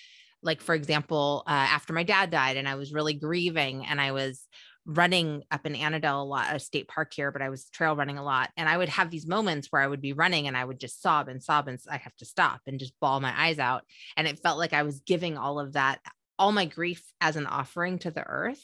like 0.43 0.62
for 0.62 0.76
example 0.76 1.43
uh, 1.47 1.52
after 1.52 1.93
my 1.93 2.04
dad 2.04 2.30
died 2.30 2.58
and 2.58 2.67
i 2.67 2.76
was 2.76 2.93
really 2.93 3.13
grieving 3.13 3.86
and 3.86 4.00
i 4.00 4.12
was 4.12 4.45
running 4.86 5.43
up 5.52 5.65
in 5.65 5.73
Annadel 5.73 6.21
a 6.21 6.23
lot 6.23 6.56
a 6.56 6.60
state 6.60 6.88
park 6.88 7.13
here 7.13 7.32
but 7.32 7.41
i 7.41 7.50
was 7.50 7.69
trail 7.69 7.95
running 7.95 8.17
a 8.17 8.23
lot. 8.23 8.50
And 8.56 8.69
i 8.69 8.78
would 8.78 8.89
have 8.89 9.10
these 9.10 9.28
moments 9.28 9.67
where 9.69 9.82
i 9.82 9.88
would 9.88 10.02
be 10.02 10.13
running 10.13 10.47
and 10.47 10.56
i 10.56 10.63
would 10.63 10.80
just 10.80 11.02
sob 11.02 11.28
and 11.28 11.43
sob 11.43 11.67
and 11.67 11.80
i 11.89 11.97
have 11.97 12.15
to 12.17 12.26
stop 12.26 12.62
and 12.67 12.80
just 12.80 12.93
bawl 13.00 13.19
my 13.19 13.34
eyes 13.36 13.60
out. 13.60 13.84
And 14.15 14.28
it 14.28 14.39
felt 14.39 14.60
like 14.60 14.73
i 14.73 14.84
was 14.84 15.02
giving 15.02 15.38
all 15.38 15.60
of 15.60 15.73
that 15.73 16.00
all 16.39 16.52
my 16.52 16.65
grief 16.65 17.04
as 17.19 17.36
an 17.36 17.47
offering 17.47 18.00
to 18.00 18.12
the 18.12 18.23
earth 18.23 18.63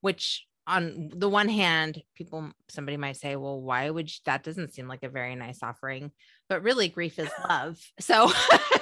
which 0.00 0.46
on 0.66 1.10
the 1.14 1.28
one 1.28 1.48
hand 1.48 2.02
people 2.14 2.50
somebody 2.68 2.96
might 2.96 3.16
say 3.16 3.36
well 3.36 3.60
why 3.60 3.90
would 3.90 4.08
you, 4.08 4.16
that 4.24 4.44
doesn't 4.44 4.72
seem 4.72 4.86
like 4.86 5.02
a 5.02 5.08
very 5.08 5.34
nice 5.34 5.62
offering 5.62 6.10
but 6.48 6.62
really 6.62 6.88
grief 6.88 7.18
is 7.18 7.30
love. 7.48 7.78
So 8.00 8.30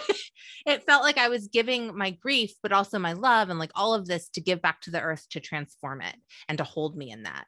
it 0.66 0.84
felt 0.84 1.02
like 1.02 1.16
i 1.16 1.28
was 1.28 1.48
giving 1.48 1.96
my 1.96 2.10
grief 2.10 2.52
but 2.62 2.72
also 2.72 2.98
my 2.98 3.14
love 3.14 3.48
and 3.48 3.58
like 3.58 3.70
all 3.74 3.94
of 3.94 4.06
this 4.06 4.28
to 4.30 4.40
give 4.40 4.60
back 4.60 4.80
to 4.82 4.90
the 4.90 5.00
earth 5.00 5.26
to 5.30 5.40
transform 5.40 6.02
it 6.02 6.16
and 6.48 6.58
to 6.58 6.64
hold 6.64 6.96
me 6.96 7.10
in 7.10 7.22
that. 7.22 7.46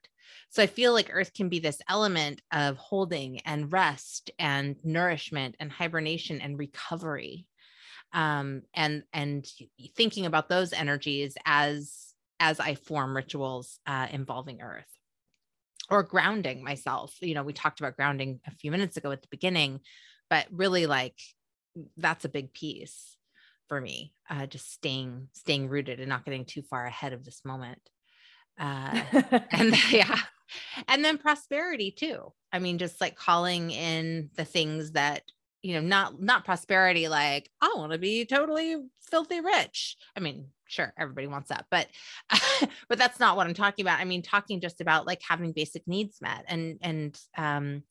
So 0.51 0.63
i 0.63 0.67
feel 0.67 0.93
like 0.93 1.11
earth 1.13 1.35
can 1.35 1.49
be 1.49 1.59
this 1.59 1.81
element 1.89 2.41
of 2.53 2.77
holding 2.77 3.41
and 3.41 3.73
rest 3.73 4.31
and 4.39 4.77
nourishment 4.83 5.57
and 5.61 5.71
hibernation 5.71 6.41
and 6.41 6.59
recovery 6.59 7.47
um, 8.13 8.63
and 8.75 9.03
and 9.13 9.47
thinking 9.97 10.27
about 10.27 10.49
those 10.49 10.73
energies 10.73 11.35
as 11.47 12.02
as 12.43 12.59
I 12.59 12.75
form 12.75 13.15
rituals 13.15 13.79
uh, 13.87 14.09
involving 14.11 14.63
earth 14.63 14.91
or 15.89 16.03
grounding 16.03 16.65
myself. 16.65 17.15
You 17.21 17.35
know, 17.35 17.45
we 17.45 17.53
talked 17.53 17.79
about 17.79 17.95
grounding 17.95 18.41
a 18.49 18.51
few 18.51 18.73
minutes 18.73 18.97
ago 18.97 19.13
at 19.13 19.23
the 19.23 19.29
beginning, 19.31 19.79
but 20.29 20.47
really 20.51 20.87
like 20.87 21.15
that's 21.97 22.25
a 22.25 22.29
big 22.29 22.53
piece 22.53 23.17
for 23.69 23.81
me. 23.81 24.13
Uh, 24.29 24.47
just 24.47 24.73
staying 24.73 25.29
staying 25.33 25.69
rooted 25.69 26.01
and 26.01 26.09
not 26.09 26.25
getting 26.25 26.45
too 26.45 26.63
far 26.63 26.85
ahead 26.85 27.13
of 27.13 27.25
this 27.25 27.43
moment. 27.45 27.79
Uh, 28.59 29.03
and 29.53 29.77
yeah, 29.93 30.19
and 30.89 31.05
then 31.05 31.19
prosperity 31.19 31.93
too. 31.93 32.33
I 32.53 32.59
mean, 32.59 32.79
just 32.79 33.01
like 33.01 33.15
calling 33.15 33.71
in 33.71 34.31
the 34.35 34.45
things 34.45 34.93
that 34.93 35.23
you 35.63 35.75
know 35.75 35.81
not 35.81 36.21
not 36.21 36.45
prosperity 36.45 37.09
like 37.09 37.49
i 37.61 37.73
want 37.77 37.93
to 37.93 37.99
be 37.99 38.25
totally 38.25 38.77
filthy 39.11 39.41
rich. 39.41 39.97
I 40.17 40.21
mean 40.21 40.47
sure 40.67 40.93
everybody 40.97 41.27
wants 41.27 41.51
that 41.51 41.67
but 41.71 41.87
but 42.89 42.99
that's 42.99 43.21
not 43.21 43.37
what 43.37 43.47
i'm 43.47 43.55
talking 43.55 43.85
about. 43.85 44.01
I 44.01 44.05
mean 44.05 44.23
talking 44.23 44.61
just 44.61 44.81
about 44.81 45.07
like 45.07 45.21
having 45.27 45.53
basic 45.53 45.87
needs 45.87 46.21
met 46.21 46.45
and 46.49 46.79
and 46.83 47.21
um 47.37 47.83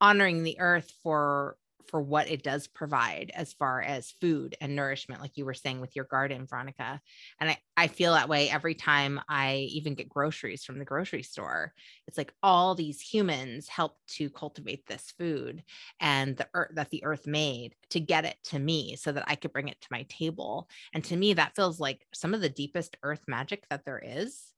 honoring 0.00 0.42
the 0.42 0.60
earth 0.60 0.92
for 1.02 1.56
for 1.88 2.00
what 2.00 2.30
it 2.30 2.42
does 2.42 2.66
provide 2.66 3.30
as 3.34 3.52
far 3.52 3.82
as 3.82 4.10
food 4.20 4.56
and 4.60 4.74
nourishment, 4.74 5.20
like 5.20 5.36
you 5.36 5.44
were 5.44 5.54
saying 5.54 5.80
with 5.80 5.94
your 5.94 6.04
garden, 6.04 6.46
Veronica. 6.46 7.00
And 7.40 7.50
I, 7.50 7.58
I 7.76 7.86
feel 7.88 8.12
that 8.14 8.28
way 8.28 8.50
every 8.50 8.74
time 8.74 9.20
I 9.28 9.68
even 9.70 9.94
get 9.94 10.08
groceries 10.08 10.64
from 10.64 10.78
the 10.78 10.84
grocery 10.84 11.22
store. 11.22 11.72
It's 12.06 12.18
like 12.18 12.32
all 12.42 12.74
these 12.74 13.00
humans 13.00 13.68
help 13.68 13.96
to 14.08 14.30
cultivate 14.30 14.86
this 14.86 15.12
food 15.18 15.62
and 16.00 16.36
the 16.36 16.48
earth 16.54 16.72
that 16.74 16.90
the 16.90 17.04
earth 17.04 17.26
made 17.26 17.74
to 17.90 18.00
get 18.00 18.24
it 18.24 18.36
to 18.44 18.58
me 18.58 18.96
so 18.96 19.12
that 19.12 19.24
I 19.26 19.36
could 19.36 19.52
bring 19.52 19.68
it 19.68 19.80
to 19.80 19.88
my 19.90 20.06
table. 20.08 20.68
And 20.92 21.04
to 21.04 21.16
me, 21.16 21.34
that 21.34 21.54
feels 21.54 21.80
like 21.80 22.06
some 22.12 22.34
of 22.34 22.40
the 22.40 22.48
deepest 22.48 22.96
earth 23.02 23.22
magic 23.26 23.64
that 23.70 23.84
there 23.84 24.02
is 24.04 24.52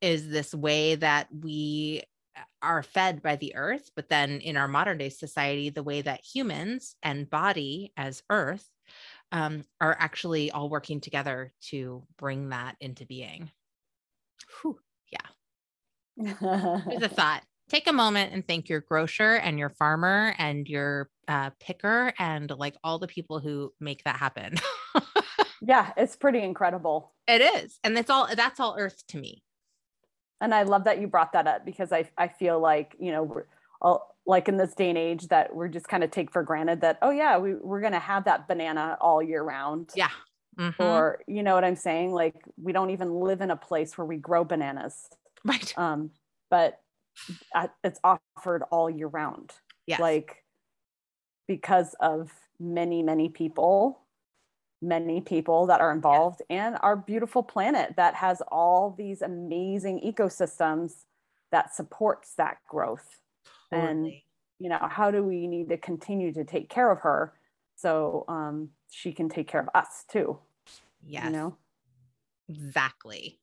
is 0.00 0.28
this 0.28 0.54
way 0.54 0.94
that 0.96 1.28
we 1.42 2.02
are 2.62 2.82
fed 2.82 3.22
by 3.22 3.36
the 3.36 3.54
earth, 3.56 3.90
but 3.94 4.08
then 4.08 4.40
in 4.40 4.56
our 4.56 4.68
modern 4.68 4.98
day 4.98 5.08
society, 5.08 5.70
the 5.70 5.82
way 5.82 6.02
that 6.02 6.24
humans 6.24 6.96
and 7.02 7.30
body 7.30 7.92
as 7.96 8.22
earth 8.30 8.68
um, 9.32 9.64
are 9.80 9.96
actually 9.98 10.50
all 10.50 10.68
working 10.68 11.00
together 11.00 11.52
to 11.70 12.04
bring 12.18 12.50
that 12.50 12.76
into 12.80 13.06
being. 13.06 13.50
Whew, 14.62 14.78
yeah. 15.10 16.34
Here's 16.88 17.02
a 17.02 17.08
thought. 17.12 17.42
Take 17.68 17.88
a 17.88 17.92
moment 17.92 18.32
and 18.32 18.46
thank 18.46 18.68
your 18.68 18.80
grocer 18.80 19.34
and 19.34 19.58
your 19.58 19.70
farmer 19.70 20.34
and 20.38 20.68
your 20.68 21.10
uh, 21.26 21.50
picker 21.58 22.12
and 22.18 22.48
like 22.50 22.76
all 22.84 23.00
the 23.00 23.08
people 23.08 23.40
who 23.40 23.72
make 23.80 24.04
that 24.04 24.16
happen. 24.16 24.54
yeah, 25.60 25.90
it's 25.96 26.14
pretty 26.14 26.42
incredible. 26.42 27.12
It 27.26 27.40
is. 27.40 27.80
And 27.82 27.96
that's 27.96 28.08
all 28.08 28.28
that's 28.36 28.60
all 28.60 28.76
earth 28.78 29.02
to 29.08 29.18
me 29.18 29.42
and 30.40 30.54
I 30.54 30.62
love 30.62 30.84
that 30.84 31.00
you 31.00 31.06
brought 31.06 31.32
that 31.32 31.46
up 31.46 31.64
because 31.64 31.92
I 31.92 32.08
I 32.16 32.28
feel 32.28 32.60
like 32.60 32.96
you 32.98 33.12
know 33.12 33.22
we're 33.22 33.46
all, 33.80 34.16
like 34.26 34.48
in 34.48 34.56
this 34.56 34.74
day 34.74 34.88
and 34.88 34.98
age 34.98 35.28
that 35.28 35.54
we're 35.54 35.68
just 35.68 35.88
kind 35.88 36.02
of 36.02 36.10
take 36.10 36.32
for 36.32 36.42
granted 36.42 36.80
that 36.80 36.98
oh 37.02 37.10
yeah 37.10 37.38
we 37.38 37.54
we're 37.54 37.80
gonna 37.80 37.98
have 37.98 38.24
that 38.24 38.48
banana 38.48 38.96
all 39.00 39.22
year 39.22 39.42
round. 39.42 39.90
Yeah. 39.94 40.10
Mm-hmm. 40.58 40.82
or 40.82 41.20
you 41.26 41.42
know 41.42 41.54
what 41.54 41.64
I'm 41.64 41.76
saying? 41.76 42.12
Like 42.12 42.34
we 42.56 42.72
don't 42.72 42.88
even 42.88 43.12
live 43.12 43.42
in 43.42 43.50
a 43.50 43.56
place 43.56 43.98
where 43.98 44.06
we 44.06 44.16
grow 44.16 44.42
bananas. 44.42 45.08
Right. 45.44 45.76
Um 45.76 46.10
but 46.50 46.80
it's 47.84 48.00
offered 48.02 48.62
all 48.70 48.88
year 48.88 49.08
round. 49.08 49.52
Yeah 49.86 49.98
like 50.00 50.42
because 51.46 51.94
of 52.00 52.30
many 52.58 53.02
many 53.02 53.28
people 53.28 54.00
many 54.82 55.20
people 55.20 55.66
that 55.66 55.80
are 55.80 55.92
involved 55.92 56.42
and 56.50 56.76
our 56.82 56.96
beautiful 56.96 57.42
planet 57.42 57.94
that 57.96 58.14
has 58.14 58.42
all 58.48 58.94
these 58.96 59.22
amazing 59.22 60.00
ecosystems 60.00 61.04
that 61.50 61.74
supports 61.74 62.34
that 62.36 62.58
growth. 62.68 63.20
Totally. 63.70 63.90
and 63.90 64.12
you 64.60 64.68
know 64.68 64.78
how 64.88 65.10
do 65.10 65.24
we 65.24 65.48
need 65.48 65.68
to 65.70 65.76
continue 65.76 66.32
to 66.32 66.44
take 66.44 66.68
care 66.68 66.90
of 66.90 67.00
her 67.00 67.32
so 67.74 68.24
um, 68.28 68.70
she 68.90 69.12
can 69.12 69.28
take 69.28 69.48
care 69.48 69.60
of 69.60 69.68
us 69.74 70.04
too 70.08 70.38
yes. 71.06 71.24
you 71.24 71.30
know? 71.30 71.56
Exactly. 72.48 73.38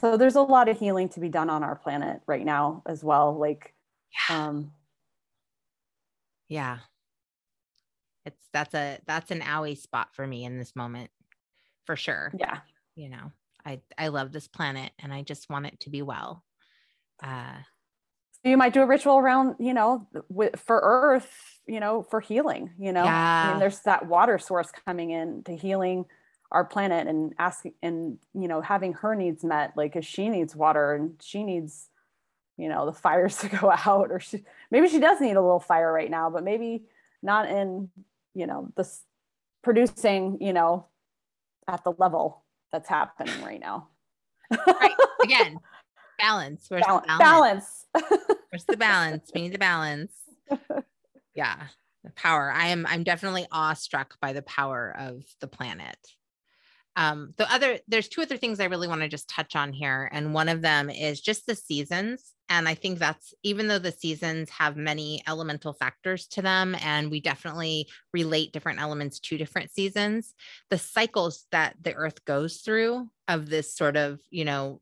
So 0.00 0.16
there's 0.16 0.36
a 0.36 0.42
lot 0.42 0.68
of 0.68 0.78
healing 0.78 1.08
to 1.10 1.20
be 1.20 1.28
done 1.28 1.50
on 1.50 1.62
our 1.62 1.76
planet 1.76 2.20
right 2.26 2.44
now 2.44 2.82
as 2.86 3.02
well 3.02 3.36
like 3.38 3.74
yeah. 4.28 4.46
um 4.46 4.72
yeah 6.48 6.78
it's 8.26 8.44
that's 8.52 8.74
a 8.74 8.98
that's 9.06 9.30
an 9.30 9.40
owie 9.40 9.78
spot 9.78 10.08
for 10.12 10.26
me 10.26 10.44
in 10.44 10.58
this 10.58 10.76
moment 10.76 11.10
for 11.86 11.96
sure. 11.96 12.32
Yeah. 12.38 12.58
You 12.94 13.08
know 13.08 13.32
i 13.64 13.80
i 13.98 14.08
love 14.08 14.32
this 14.32 14.48
planet 14.48 14.92
and 15.00 15.12
i 15.12 15.22
just 15.22 15.50
want 15.50 15.66
it 15.66 15.80
to 15.80 15.90
be 15.90 16.02
well. 16.02 16.44
Uh 17.22 17.54
you 18.44 18.56
might 18.56 18.72
do 18.72 18.82
a 18.82 18.86
ritual 18.86 19.18
around 19.18 19.56
you 19.58 19.74
know 19.74 20.06
with, 20.28 20.58
for 20.60 20.80
earth 20.82 21.30
you 21.66 21.80
know 21.80 22.02
for 22.02 22.20
healing 22.20 22.70
you 22.78 22.92
know? 22.92 23.04
Yeah. 23.04 23.44
I 23.46 23.50
mean, 23.50 23.60
there's 23.60 23.80
that 23.80 24.06
water 24.06 24.38
source 24.38 24.70
coming 24.86 25.10
in 25.10 25.42
to 25.44 25.56
healing 25.56 26.04
our 26.52 26.64
planet 26.64 27.06
and 27.06 27.34
asking 27.38 27.74
and 27.82 28.18
you 28.34 28.48
know 28.48 28.60
having 28.60 28.92
her 28.94 29.14
needs 29.14 29.42
met 29.44 29.72
like 29.76 29.96
if 29.96 30.04
she 30.04 30.28
needs 30.28 30.54
water 30.54 30.94
and 30.94 31.14
she 31.20 31.42
needs 31.42 31.88
you 32.56 32.68
know 32.68 32.86
the 32.86 32.92
fires 32.92 33.36
to 33.38 33.48
go 33.48 33.70
out 33.70 34.10
or 34.10 34.20
she 34.20 34.44
maybe 34.70 34.88
she 34.88 35.00
does 35.00 35.20
need 35.20 35.36
a 35.36 35.42
little 35.42 35.60
fire 35.60 35.92
right 35.92 36.10
now 36.10 36.30
but 36.30 36.44
maybe 36.44 36.84
not 37.22 37.48
in 37.48 37.88
you 38.36 38.46
know 38.46 38.68
this 38.76 39.02
producing 39.62 40.38
you 40.40 40.52
know 40.52 40.86
at 41.68 41.82
the 41.84 41.92
level 41.98 42.44
that's 42.72 42.88
happening 42.88 43.42
right 43.42 43.60
now. 43.60 43.88
Right. 44.66 44.94
Again 45.22 45.58
balance. 46.18 46.66
Where's 46.68 46.84
balance, 46.86 47.06
the 47.06 47.18
balance? 47.18 47.86
balance. 47.92 48.22
where's 48.50 48.64
the 48.64 48.76
balance? 48.76 49.30
We 49.34 49.42
need 49.42 49.52
the 49.52 49.58
balance. 49.58 50.12
Yeah 51.34 51.66
the 52.06 52.12
power. 52.12 52.50
I 52.50 52.68
am 52.68 52.86
i'm 52.88 53.02
definitely 53.02 53.46
awestruck 53.52 54.18
by 54.20 54.32
the 54.32 54.42
power 54.42 54.94
of 54.98 55.24
the 55.40 55.48
planet 55.48 55.98
um, 56.96 57.34
the 57.36 57.50
other, 57.52 57.78
there's 57.86 58.08
two 58.08 58.22
other 58.22 58.38
things 58.38 58.58
I 58.58 58.64
really 58.64 58.88
want 58.88 59.02
to 59.02 59.08
just 59.08 59.28
touch 59.28 59.54
on 59.54 59.72
here. 59.72 60.08
And 60.12 60.32
one 60.34 60.48
of 60.48 60.62
them 60.62 60.88
is 60.88 61.20
just 61.20 61.46
the 61.46 61.54
seasons. 61.54 62.32
And 62.48 62.68
I 62.68 62.74
think 62.74 62.98
that's 62.98 63.34
even 63.42 63.66
though 63.66 63.78
the 63.78 63.92
seasons 63.92 64.50
have 64.50 64.76
many 64.76 65.22
elemental 65.26 65.72
factors 65.72 66.26
to 66.28 66.42
them, 66.42 66.76
and 66.80 67.10
we 67.10 67.20
definitely 67.20 67.88
relate 68.12 68.52
different 68.52 68.80
elements 68.80 69.18
to 69.20 69.36
different 69.36 69.70
seasons, 69.72 70.32
the 70.70 70.78
cycles 70.78 71.46
that 71.52 71.74
the 71.82 71.94
earth 71.94 72.24
goes 72.24 72.58
through 72.58 73.08
of 73.28 73.50
this 73.50 73.74
sort 73.74 73.96
of, 73.96 74.20
you 74.30 74.44
know, 74.44 74.80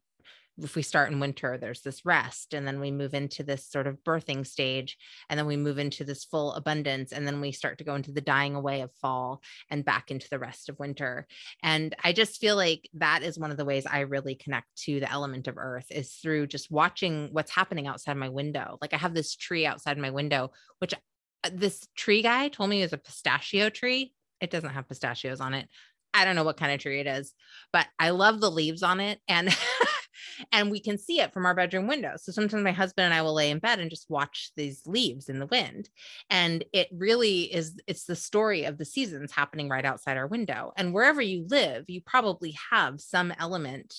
if 0.63 0.77
we 0.77 0.83
start 0.83 1.11
in 1.11 1.21
winter, 1.21 1.59
there's 1.59 1.81
this 1.81 2.05
rest, 2.05 2.55
and 2.55 2.67
then 2.67 2.79
we 2.81 2.91
move 2.91 3.15
into 3.15 3.43
this 3.43 3.67
sort 3.67 3.87
of 3.87 4.03
birthing 4.05 4.47
stage, 4.47 4.97
and 5.29 5.39
then 5.39 5.47
we 5.47 5.57
move 5.57 5.79
into 5.79 6.05
this 6.05 6.25
full 6.25 6.53
abundance, 6.55 7.13
and 7.13 7.27
then 7.27 7.41
we 7.41 7.51
start 7.53 7.79
to 7.79 7.85
go 7.85 7.95
into 7.95 8.13
the 8.13 8.21
dying 8.21 8.55
away 8.55 8.81
of 8.81 8.93
fall 9.01 9.43
and 9.71 9.85
back 9.85 10.11
into 10.11 10.29
the 10.31 10.39
rest 10.39 10.69
of 10.69 10.79
winter. 10.79 11.27
And 11.63 11.95
I 12.05 12.13
just 12.13 12.41
feel 12.41 12.57
like 12.57 12.89
that 12.95 13.23
is 13.23 13.39
one 13.39 13.51
of 13.51 13.57
the 13.57 13.65
ways 13.65 13.87
I 13.87 14.01
really 14.01 14.35
connect 14.35 14.69
to 14.85 15.01
the 15.01 15.11
element 15.11 15.49
of 15.49 15.59
earth 15.59 15.87
is 15.91 16.13
through 16.13 16.47
just 16.47 16.71
watching 16.71 17.29
what's 17.33 17.51
happening 17.51 17.87
outside 17.87 18.17
my 18.17 18.29
window. 18.29 18.79
Like 18.81 18.95
I 18.95 18.99
have 18.99 19.15
this 19.15 19.35
tree 19.35 19.67
outside 19.67 19.99
my 19.99 20.11
window, 20.11 20.53
which 20.79 20.95
uh, 20.95 21.51
this 21.53 21.87
tree 21.97 22.23
guy 22.23 22.49
told 22.49 22.71
me 22.71 22.83
is 22.83 22.93
a 22.93 22.99
pistachio 22.99 23.71
tree. 23.71 24.13
It 24.41 24.51
doesn't 24.51 24.71
have 24.71 24.89
pistachios 24.89 25.41
on 25.41 25.55
it. 25.55 25.69
I 26.15 26.25
don't 26.25 26.37
know 26.37 26.45
what 26.45 26.57
kind 26.57 26.73
of 26.73 26.81
tree 26.81 27.01
it 27.01 27.07
is, 27.07 27.35
but 27.73 27.87
I 27.99 28.11
love 28.11 28.41
the 28.41 28.51
leaves 28.51 28.83
on 28.83 29.01
it. 29.01 29.21
And 29.29 29.55
and 30.53 30.71
we 30.71 30.81
can 30.81 30.99
see 30.99 31.21
it 31.21 31.33
from 31.33 31.47
our 31.47 31.55
bedroom 31.55 31.87
window. 31.87 32.13
So 32.17 32.33
sometimes 32.33 32.63
my 32.63 32.73
husband 32.73 33.07
and 33.07 33.15
I 33.15 33.23
will 33.23 33.35
lay 33.35 33.51
in 33.51 33.59
bed 33.59 33.79
and 33.79 33.91
just 33.91 34.09
watch 34.09 34.53
these 34.57 34.83
leaves 34.87 35.29
in 35.29 35.39
the 35.39 35.47
wind. 35.47 35.89
And 36.31 36.65
it 36.73 36.89
really 36.93 37.43
is, 37.43 37.79
it's 37.87 38.05
the 38.05 38.17
story 38.17 38.65
of 38.65 38.79
the 38.79 38.85
seasons 38.85 39.33
happening 39.33 39.69
right 39.69 39.85
outside 39.85 40.17
our 40.17 40.27
window. 40.27 40.73
And 40.77 40.95
wherever 40.95 41.21
you 41.21 41.47
live, 41.49 41.85
you 41.89 42.01
probably 42.01 42.57
have 42.71 43.01
some 43.01 43.33
element 43.39 43.95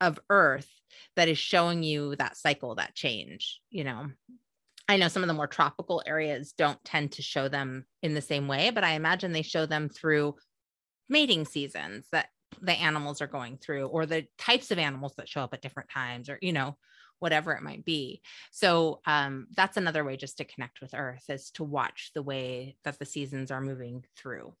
of 0.00 0.18
earth 0.28 0.68
that 1.16 1.28
is 1.28 1.38
showing 1.38 1.82
you 1.82 2.16
that 2.16 2.36
cycle, 2.36 2.74
that 2.76 2.94
change, 2.94 3.60
you 3.70 3.84
know. 3.84 4.08
I 4.88 4.96
know 4.96 5.06
some 5.06 5.22
of 5.22 5.28
the 5.28 5.34
more 5.34 5.46
tropical 5.46 6.02
areas 6.04 6.52
don't 6.58 6.82
tend 6.84 7.12
to 7.12 7.22
show 7.22 7.48
them 7.48 7.84
in 8.02 8.14
the 8.14 8.20
same 8.20 8.48
way, 8.48 8.70
but 8.70 8.82
I 8.82 8.92
imagine 8.94 9.30
they 9.30 9.42
show 9.42 9.64
them 9.64 9.88
through 9.88 10.34
mating 11.10 11.44
seasons 11.44 12.06
that 12.12 12.28
the 12.62 12.72
animals 12.72 13.20
are 13.20 13.26
going 13.26 13.58
through 13.58 13.86
or 13.86 14.06
the 14.06 14.26
types 14.38 14.70
of 14.70 14.78
animals 14.78 15.14
that 15.16 15.28
show 15.28 15.42
up 15.42 15.52
at 15.54 15.62
different 15.62 15.90
times 15.90 16.28
or 16.28 16.38
you 16.40 16.52
know 16.52 16.76
whatever 17.18 17.52
it 17.52 17.62
might 17.62 17.84
be. 17.84 18.22
So 18.50 19.00
um, 19.06 19.46
that's 19.54 19.76
another 19.76 20.04
way 20.04 20.16
just 20.16 20.38
to 20.38 20.44
connect 20.44 20.80
with 20.80 20.94
earth 20.94 21.24
is 21.28 21.50
to 21.52 21.64
watch 21.64 22.12
the 22.14 22.22
way 22.22 22.76
that 22.84 22.98
the 22.98 23.04
seasons 23.04 23.50
are 23.50 23.60
moving 23.60 24.04
through. 24.16 24.54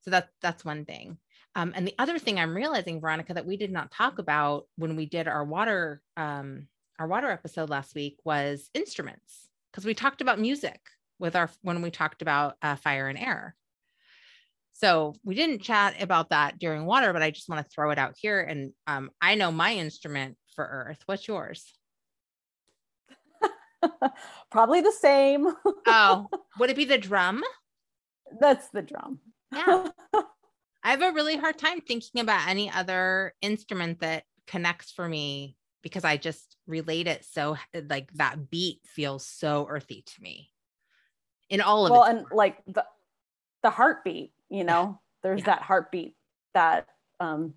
So 0.00 0.10
that 0.10 0.30
that's 0.40 0.64
one 0.64 0.86
thing. 0.86 1.18
Um, 1.54 1.72
and 1.74 1.86
the 1.86 1.94
other 1.98 2.18
thing 2.18 2.38
i'm 2.38 2.54
realizing 2.54 3.00
veronica 3.00 3.32
that 3.32 3.46
we 3.46 3.56
did 3.56 3.72
not 3.72 3.90
talk 3.90 4.18
about 4.18 4.66
when 4.76 4.94
we 4.94 5.06
did 5.06 5.26
our 5.26 5.42
water 5.42 6.02
um, 6.18 6.68
our 6.98 7.06
water 7.06 7.30
episode 7.30 7.70
last 7.70 7.94
week 7.94 8.18
was 8.24 8.70
instruments 8.74 9.48
because 9.72 9.86
we 9.86 9.94
talked 9.94 10.20
about 10.20 10.38
music 10.38 10.80
with 11.18 11.34
our 11.34 11.48
when 11.62 11.80
we 11.80 11.90
talked 11.90 12.20
about 12.20 12.56
uh, 12.60 12.76
fire 12.76 13.08
and 13.08 13.18
air 13.18 13.56
So 14.78 15.14
we 15.24 15.34
didn't 15.34 15.62
chat 15.62 16.02
about 16.02 16.28
that 16.30 16.58
during 16.58 16.84
water, 16.84 17.14
but 17.14 17.22
I 17.22 17.30
just 17.30 17.48
want 17.48 17.64
to 17.64 17.70
throw 17.70 17.90
it 17.92 17.98
out 17.98 18.14
here. 18.20 18.42
And 18.42 18.72
um, 18.86 19.10
I 19.22 19.34
know 19.34 19.50
my 19.50 19.74
instrument 19.74 20.36
for 20.54 20.66
earth. 20.66 20.98
What's 21.06 21.26
yours? 21.26 21.64
Probably 24.50 24.82
the 24.82 24.92
same. 24.92 25.48
oh, 25.86 26.26
would 26.58 26.68
it 26.68 26.76
be 26.76 26.84
the 26.84 26.98
drum? 26.98 27.42
That's 28.38 28.68
the 28.68 28.82
drum. 28.82 29.20
Yeah. 29.50 29.88
I 30.84 30.90
have 30.90 31.02
a 31.02 31.12
really 31.12 31.38
hard 31.38 31.56
time 31.56 31.80
thinking 31.80 32.20
about 32.20 32.46
any 32.46 32.70
other 32.70 33.32
instrument 33.40 34.00
that 34.00 34.24
connects 34.46 34.92
for 34.92 35.08
me 35.08 35.56
because 35.82 36.04
I 36.04 36.18
just 36.18 36.54
relate 36.66 37.06
it 37.06 37.24
so 37.24 37.56
like 37.88 38.12
that 38.14 38.50
beat 38.50 38.80
feels 38.84 39.26
so 39.26 39.66
earthy 39.68 40.04
to 40.04 40.22
me 40.22 40.50
in 41.48 41.60
all 41.60 41.86
of 41.86 41.92
well, 41.92 42.04
it. 42.04 42.10
and 42.10 42.26
like 42.30 42.58
the 42.66 42.84
the 43.62 43.70
heartbeat, 43.70 44.32
you 44.50 44.64
know, 44.64 45.00
there's 45.22 45.40
yeah. 45.40 45.46
that 45.46 45.62
heartbeat 45.62 46.14
that 46.54 46.88
um 47.20 47.54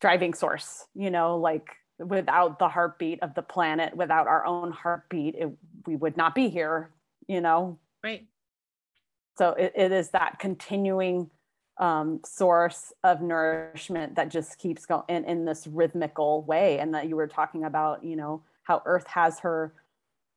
driving 0.00 0.34
source, 0.34 0.84
you 0.94 1.10
know, 1.10 1.38
like 1.38 1.66
without 1.98 2.58
the 2.58 2.68
heartbeat 2.68 3.22
of 3.22 3.34
the 3.34 3.42
planet, 3.42 3.96
without 3.96 4.26
our 4.26 4.44
own 4.44 4.72
heartbeat, 4.72 5.34
it, 5.34 5.48
we 5.86 5.96
would 5.96 6.16
not 6.16 6.34
be 6.34 6.48
here, 6.48 6.90
you 7.26 7.40
know. 7.40 7.78
Right. 8.02 8.26
So 9.38 9.50
it, 9.50 9.72
it 9.74 9.92
is 9.92 10.10
that 10.10 10.38
continuing 10.38 11.30
um, 11.78 12.20
source 12.24 12.92
of 13.02 13.20
nourishment 13.20 14.16
that 14.16 14.28
just 14.28 14.58
keeps 14.58 14.86
going 14.86 15.04
in, 15.08 15.24
in 15.24 15.44
this 15.44 15.66
rhythmical 15.66 16.42
way. 16.42 16.78
And 16.78 16.94
that 16.94 17.08
you 17.08 17.16
were 17.16 17.26
talking 17.26 17.64
about, 17.64 18.04
you 18.04 18.16
know, 18.16 18.42
how 18.64 18.82
Earth 18.84 19.06
has 19.08 19.40
her 19.40 19.74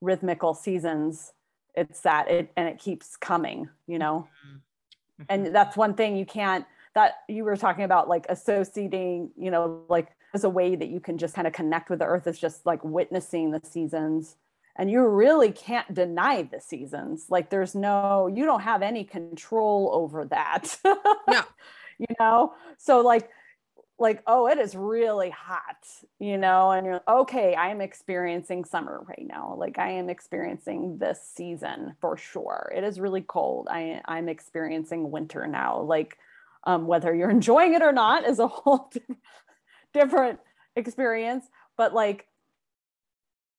rhythmical 0.02 0.54
seasons. 0.54 1.34
It's 1.78 2.02
that 2.02 2.30
it 2.30 2.52
and 2.58 2.68
it 2.68 2.80
keeps 2.80 3.16
coming, 3.16 3.70
you 3.86 4.00
know. 4.00 4.28
Mm-hmm. 4.46 5.24
And 5.30 5.56
that's 5.56 5.78
one 5.78 5.94
thing 5.94 6.18
you 6.18 6.26
can't 6.26 6.66
that 6.96 7.20
you 7.30 7.44
were 7.44 7.56
talking 7.56 7.84
about 7.84 8.10
like 8.10 8.26
associating, 8.28 9.30
you 9.38 9.52
know, 9.52 9.84
like 9.88 10.10
as 10.34 10.44
a 10.44 10.50
way 10.50 10.76
that 10.76 10.90
you 10.90 11.00
can 11.00 11.20
just 11.20 11.36
kind 11.36 11.46
of 11.46 11.54
connect 11.54 11.90
with 11.90 12.00
the 12.00 12.06
earth 12.06 12.26
is 12.26 12.40
just 12.40 12.66
like 12.66 12.84
witnessing 12.84 13.52
the 13.52 13.62
seasons. 13.64 14.36
And 14.76 14.90
you 14.90 15.08
really 15.08 15.52
can't 15.52 15.92
deny 15.94 16.42
the 16.44 16.60
seasons. 16.60 17.28
Like 17.30 17.52
there's 17.52 17.76
no 17.76 18.28
you 18.28 18.46
don't 18.46 18.62
have 18.62 18.82
any 18.82 19.04
control 19.04 19.92
over 19.94 20.26
that. 20.26 20.78
No. 21.30 21.44
You 22.00 22.16
know? 22.20 22.54
So 22.78 23.02
like 23.02 23.30
like 24.00 24.22
oh 24.28 24.48
it 24.48 24.58
is 24.58 24.76
really 24.76 25.30
hot 25.30 25.88
you 26.20 26.38
know 26.38 26.72
and 26.72 26.86
you're 26.86 27.02
okay 27.08 27.56
i 27.56 27.70
am 27.70 27.82
experiencing 27.82 28.64
summer 28.64 29.04
right 29.08 29.26
now 29.28 29.56
like 29.58 29.80
i 29.80 29.90
am 29.90 30.10
experiencing 30.10 30.98
this 31.00 31.20
season 31.36 31.96
for 32.00 32.18
sure. 32.18 32.72
It 32.76 32.84
is 32.84 33.00
really 33.00 33.22
cold. 33.22 33.68
I 33.70 34.02
i'm 34.06 34.30
experiencing 34.30 35.12
winter 35.12 35.48
now. 35.48 35.82
Like 35.82 36.18
um, 36.64 36.86
whether 36.88 37.14
you're 37.16 37.30
enjoying 37.40 37.74
it 37.74 37.82
or 37.82 37.92
not 37.92 38.26
is 38.28 38.40
a 38.40 38.48
whole 38.48 38.92
different 39.94 40.40
experience 40.76 41.46
but 41.76 41.94
like 41.94 42.28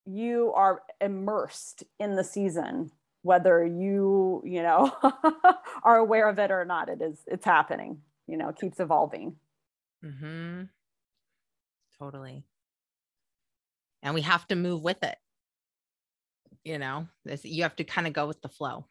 you 0.06 0.52
are 0.54 0.82
immersed 1.00 1.82
in 1.98 2.14
the 2.14 2.22
season 2.24 2.90
whether 3.22 3.66
you 3.66 4.40
you 4.44 4.62
know 4.62 4.92
are 5.82 5.96
aware 5.96 6.28
of 6.28 6.38
it 6.38 6.50
or 6.50 6.64
not 6.64 6.88
it 6.88 7.02
is 7.02 7.18
it's 7.26 7.44
happening 7.44 7.98
you 8.28 8.36
know 8.36 8.48
it 8.48 8.56
keeps 8.56 8.78
evolving 8.78 9.34
mm-hmm. 10.04 10.62
totally. 11.98 12.44
And 14.02 14.14
we 14.14 14.22
have 14.22 14.46
to 14.48 14.56
move 14.56 14.82
with 14.82 15.02
it. 15.02 15.16
You 16.64 16.78
know 16.78 17.08
this, 17.24 17.44
you 17.44 17.62
have 17.62 17.76
to 17.76 17.84
kind 17.84 18.06
of 18.06 18.12
go 18.12 18.26
with 18.26 18.42
the 18.42 18.48
flow. 18.48 18.86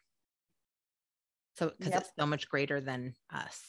So 1.56 1.72
because 1.76 1.92
yep. 1.92 2.00
it's 2.02 2.12
so 2.18 2.26
much 2.26 2.48
greater 2.48 2.80
than 2.80 3.14
us. 3.32 3.62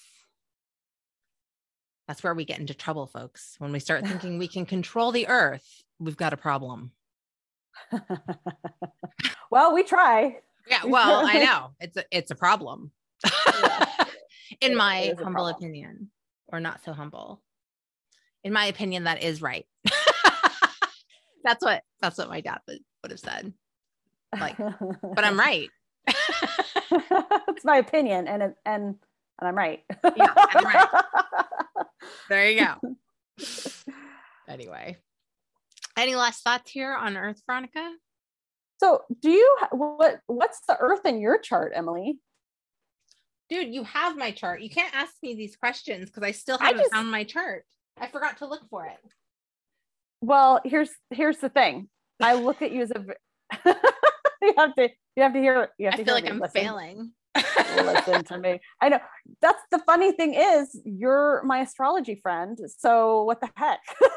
That's 2.08 2.23
where 2.23 2.34
we 2.34 2.45
get 2.45 2.60
into 2.60 2.73
trouble 2.73 3.06
folks. 3.06 3.56
When 3.60 3.71
we 3.71 3.80
start 3.80 4.08
thinking 4.08 4.38
we 4.38 4.47
can 4.47 4.65
control 4.65 5.12
the 5.12 5.28
earth 5.28 5.84
we've 5.99 6.17
got 6.17 6.34
a 6.34 6.38
problem. 6.38 6.91
Well, 9.52 9.73
we 9.73 9.84
try. 9.84 10.38
Yeah, 10.67 10.86
well, 10.86 11.25
I 11.25 11.39
know. 11.45 11.71
It's 11.80 11.97
a 11.97 12.04
it's 12.12 12.32
a 12.32 12.36
problem. 12.36 12.91
In 14.62 14.75
my 14.75 15.13
humble 15.21 15.47
opinion, 15.47 16.10
or 16.52 16.60
not 16.60 16.84
so 16.84 16.94
humble. 16.94 17.42
In 18.44 18.54
my 18.54 18.66
opinion, 18.66 19.04
that 19.04 19.24
is 19.24 19.42
right. 19.42 19.66
that's 21.44 21.64
what 21.64 21.84
that's 22.02 22.18
what 22.18 22.30
my 22.30 22.42
dad 22.42 22.60
would, 22.68 22.80
would 23.04 23.12
have 23.12 23.20
said. 23.20 23.54
Like, 24.40 24.58
but 24.58 25.24
I'm 25.24 25.40
right. 25.40 25.70
it's 26.08 27.66
my 27.66 27.78
opinion, 27.78 28.28
and 28.28 28.44
it, 28.44 28.56
and 28.66 28.96
and 29.40 29.48
I'm 29.48 29.56
right. 29.56 29.84
yeah, 30.16 30.34
I'm 30.36 30.66
right. 30.66 30.88
There 32.30 32.50
you 32.50 32.66
go. 32.66 32.96
Anyway, 34.48 34.98
any 35.98 36.16
last 36.16 36.44
thoughts 36.44 36.72
here 36.72 36.94
on 36.94 37.18
Earth, 37.18 37.42
Veronica? 37.46 37.92
So, 38.80 39.02
do 39.22 39.30
you 39.30 39.58
what 39.72 40.22
what's 40.28 40.62
the 40.68 40.78
Earth 40.80 41.06
in 41.06 41.20
your 41.20 41.40
chart, 41.40 41.74
Emily? 41.76 42.20
Dude, 43.50 43.74
you 43.74 43.84
have 43.84 44.18
my 44.18 44.32
chart. 44.32 44.62
You 44.62 44.70
can't 44.70 44.94
ask 44.96 45.14
me 45.24 45.36
these 45.36 45.56
questions 45.56 46.06
because 46.06 46.24
I 46.24 46.32
still 46.32 46.58
haven't 46.58 46.80
I 46.80 46.84
just, 46.84 46.94
found 46.94 47.12
my 47.12 47.24
chart. 47.24 47.64
I 48.00 48.08
forgot 48.08 48.38
to 48.38 48.48
look 48.48 48.62
for 48.70 48.86
it. 48.86 48.98
Well, 50.22 50.62
here's 50.64 50.92
here's 51.10 51.38
the 51.38 51.50
thing. 51.50 51.90
I 52.22 52.34
look 52.34 52.62
at 52.62 52.72
you 52.72 52.82
as 52.82 52.92
a 52.92 53.04
you 54.42 54.54
have 54.58 54.76
to 54.76 54.90
you 55.16 55.24
have 55.24 55.34
to 55.34 55.40
hear 55.40 55.70
you 55.78 55.88
have 55.88 55.96
to 55.96 56.02
I 56.02 56.06
feel 56.06 56.14
like 56.14 56.26
me. 56.26 56.30
I'm 56.32 56.40
Listen. 56.40 56.62
failing. 56.62 57.12
Listen 57.76 58.24
to 58.26 58.38
me. 58.38 58.60
I 58.82 58.90
know. 58.90 59.00
That's 59.42 59.62
the 59.72 59.80
funny 59.80 60.12
thing 60.12 60.34
is 60.34 60.80
you're 60.84 61.42
my 61.44 61.60
astrology 61.60 62.16
friend. 62.16 62.60
So 62.78 63.24
what 63.24 63.42
the 63.42 63.50
heck? 63.56 63.80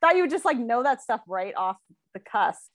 thought 0.00 0.16
you 0.16 0.22
would 0.22 0.30
just 0.30 0.44
like 0.44 0.58
know 0.58 0.82
that 0.82 1.02
stuff 1.02 1.20
right 1.26 1.54
off 1.56 1.76
the 2.14 2.20
cusp. 2.20 2.70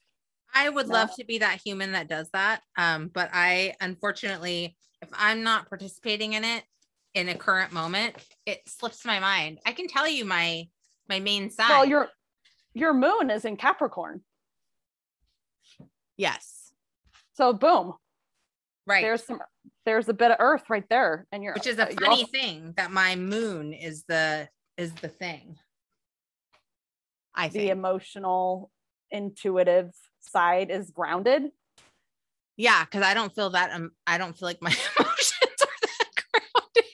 I 0.54 0.70
would 0.70 0.88
love 0.88 1.10
to 1.16 1.26
be 1.26 1.40
that 1.40 1.62
human 1.64 1.94
that 1.94 2.08
does 2.08 2.30
that. 2.34 2.62
Um, 2.78 3.10
but 3.14 3.30
I 3.34 3.74
unfortunately, 3.82 4.76
if 5.02 5.10
I'm 5.14 5.44
not 5.44 5.68
participating 5.68 6.34
in 6.34 6.44
it 6.44 6.64
in 7.14 7.30
a 7.30 7.36
current 7.36 7.72
moment, 7.72 8.16
it 8.46 8.62
slips 8.68 9.06
my 9.06 9.20
mind. 9.20 9.60
I 9.66 9.72
can 9.72 9.88
tell 9.88 10.08
you 10.08 10.26
my 10.26 10.68
my 11.10 11.20
main 11.20 11.50
sign. 11.50 11.70
Well, 11.70 11.86
your 11.86 12.10
your 12.74 12.94
moon 12.94 13.30
is 13.30 13.46
in 13.46 13.58
Capricorn. 13.58 14.22
Yes. 16.18 16.72
So 17.34 17.54
boom. 17.54 17.94
Right. 18.86 19.02
There's 19.02 19.26
some 19.26 19.40
there's 19.86 20.10
a 20.10 20.14
bit 20.14 20.32
of 20.32 20.38
earth 20.40 20.70
right 20.70 20.88
there. 20.90 21.28
And 21.32 21.44
you're 21.44 21.54
which 21.54 21.68
is 21.68 21.80
a 21.80 21.84
uh, 21.84 21.96
funny 22.00 22.22
also- 22.22 22.28
thing 22.32 22.74
that 22.78 22.92
my 22.92 23.16
moon 23.16 23.74
is 23.74 24.04
the 24.08 24.48
is 24.78 24.94
the 24.94 25.08
thing. 25.08 25.58
I 27.36 27.50
think. 27.50 27.64
the 27.64 27.70
emotional, 27.72 28.70
intuitive 29.10 29.92
side 30.24 30.72
is 30.72 30.92
grounded. 30.92 31.52
Yeah, 32.58 32.84
because 32.86 33.04
I 33.04 33.14
don't 33.14 33.34
feel 33.34 33.52
that. 33.52 33.72
Um, 33.72 33.92
I 34.06 34.18
don't 34.18 34.38
feel 34.38 34.48
like 34.48 34.62
my 34.62 34.70
emotions 35.00 35.34
are 35.62 35.82
that 35.82 36.10
grounded. 36.32 36.92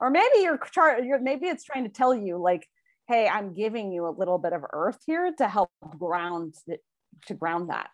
or 0.00 0.10
maybe 0.10 0.42
your 0.42 0.58
chart. 0.72 1.04
Your, 1.04 1.20
maybe 1.20 1.46
it's 1.46 1.64
trying 1.64 1.84
to 1.84 1.90
tell 1.90 2.14
you, 2.14 2.38
like, 2.38 2.66
hey, 3.08 3.28
I'm 3.28 3.54
giving 3.54 3.92
you 3.92 4.06
a 4.06 4.10
little 4.16 4.38
bit 4.38 4.52
of 4.52 4.62
earth 4.72 4.98
here 5.06 5.32
to 5.38 5.48
help 5.48 5.70
ground 5.98 6.54
it, 6.66 6.80
to 7.26 7.34
ground 7.34 7.70
that. 7.70 7.90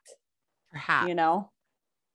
Perhaps 0.71 1.09
you 1.09 1.15
know. 1.15 1.51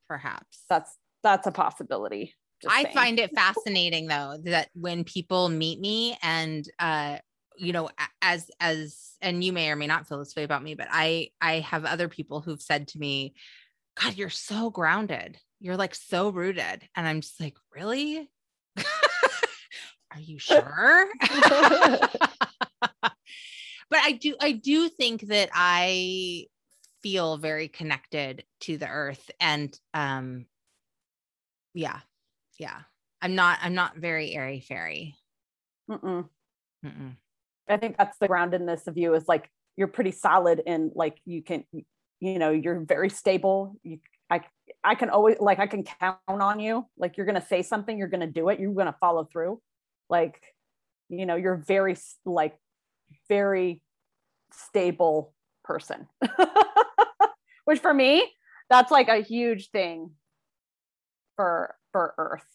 Perhaps 0.08 0.64
that's 0.70 0.96
that's 1.24 1.48
a 1.48 1.52
possibility. 1.52 2.34
I 2.68 2.84
saying. 2.84 2.96
find 2.96 3.20
it 3.20 3.32
fascinating 3.36 4.08
though 4.08 4.38
that 4.46 4.70
when 4.74 5.04
people 5.04 5.50
meet 5.50 5.80
me 5.80 6.18
and 6.24 6.66
uh, 6.80 7.18
you 7.58 7.74
know 7.74 7.90
as 8.22 8.50
as 8.60 9.16
and 9.22 9.44
you 9.44 9.52
may 9.52 9.70
or 9.70 9.76
may 9.76 9.88
not 9.88 10.08
feel 10.08 10.20
this 10.20 10.36
way 10.36 10.44
about 10.44 10.64
me 10.64 10.76
but 10.76 10.88
i 10.92 11.30
i 11.42 11.60
have 11.60 11.86
other 11.86 12.08
people 12.08 12.42
who've 12.42 12.62
said 12.62 12.88
to 12.88 13.00
me 13.00 13.34
god 14.02 14.16
you're 14.16 14.30
so 14.30 14.70
grounded. 14.70 15.38
You're 15.60 15.78
like 15.78 15.96
so 15.96 16.30
rooted. 16.30 16.88
And 16.96 17.08
i'm 17.08 17.22
just 17.22 17.40
like 17.40 17.56
really? 17.74 18.30
Are 20.12 20.20
you 20.20 20.40
sure? 20.40 21.08
But 23.90 24.00
i 24.00 24.12
do 24.12 24.36
i 24.42 24.52
do 24.52 24.90
think 24.90 25.22
that 25.28 25.50
i 25.54 26.48
feel 27.02 27.38
very 27.38 27.70
connected 27.70 28.44
to 28.60 28.78
the 28.78 28.88
earth 28.90 29.32
and 29.40 29.74
um 29.94 30.46
yeah 31.74 32.00
yeah. 32.60 32.80
I'm 33.22 33.36
not 33.36 33.60
i'm 33.62 33.76
not 33.76 33.96
very 33.96 34.36
airy 34.36 34.60
fairy. 34.60 35.16
Mm-mm. 35.90 36.28
Mm-mm. 36.86 37.16
I 37.70 37.78
think 37.78 37.98
that's 37.98 38.18
the 38.18 38.28
groundedness 38.28 38.88
of 38.88 38.98
you 38.98 39.14
is 39.14 39.28
like 39.28 39.50
you're 39.76 39.88
pretty 39.88 40.12
solid 40.12 40.62
and 40.66 40.92
like 40.96 41.18
you 41.26 41.44
can 41.44 41.64
you 42.20 42.40
know 42.40 42.52
you're 42.52 42.80
very 42.80 43.10
stable. 43.10 43.80
You 43.84 44.00
I 44.30 44.42
I 44.84 44.96
can 44.96 45.10
always 45.10 45.38
like 45.40 45.60
I 45.60 45.68
can 45.68 45.84
count 45.84 46.18
on 46.28 46.60
you. 46.60 46.86
Like 46.98 47.18
you're 47.18 47.26
going 47.26 47.40
to 47.40 47.48
say 47.48 47.62
something 47.62 47.98
you're 47.98 48.08
going 48.08 48.22
to 48.22 48.28
do 48.28 48.50
it 48.50 48.60
you're 48.60 48.74
going 48.74 48.88
to 48.88 48.96
follow 49.00 49.26
through. 49.26 49.62
Like 50.10 50.42
you 51.10 51.26
know 51.26 51.36
you're 51.36 51.56
very 51.56 51.96
like 52.26 52.58
very 53.30 53.82
stable 54.52 55.34
person. 55.64 56.08
Which 57.66 57.80
for 57.80 57.94
me 57.94 58.26
that's 58.70 58.92
like 58.92 59.08
a 59.08 59.22
huge 59.22 59.70
thing 59.70 60.12
for 61.36 61.76
for 61.92 62.14
earth 62.18 62.46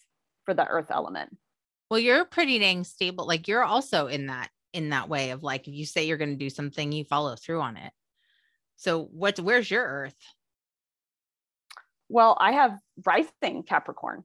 for 0.44 0.54
the 0.54 0.66
earth 0.66 0.90
element. 0.90 1.36
Well 1.90 2.00
you're 2.00 2.24
pretty 2.24 2.58
dang 2.58 2.84
stable. 2.84 3.26
Like 3.26 3.48
you're 3.48 3.64
also 3.64 4.06
in 4.08 4.26
that 4.26 4.50
in 4.72 4.90
that 4.90 5.08
way 5.08 5.30
of 5.30 5.42
like 5.42 5.68
if 5.68 5.74
you 5.74 5.84
say 5.84 6.06
you're 6.06 6.16
going 6.16 6.30
to 6.30 6.36
do 6.36 6.50
something 6.50 6.92
you 6.92 7.04
follow 7.04 7.36
through 7.36 7.60
on 7.60 7.76
it. 7.76 7.92
So 8.76 9.04
what's 9.12 9.40
where's 9.40 9.70
your 9.70 9.84
earth? 9.84 10.16
Well 12.08 12.36
i 12.40 12.52
have 12.52 12.78
rising 13.04 13.62
capricorn. 13.62 14.24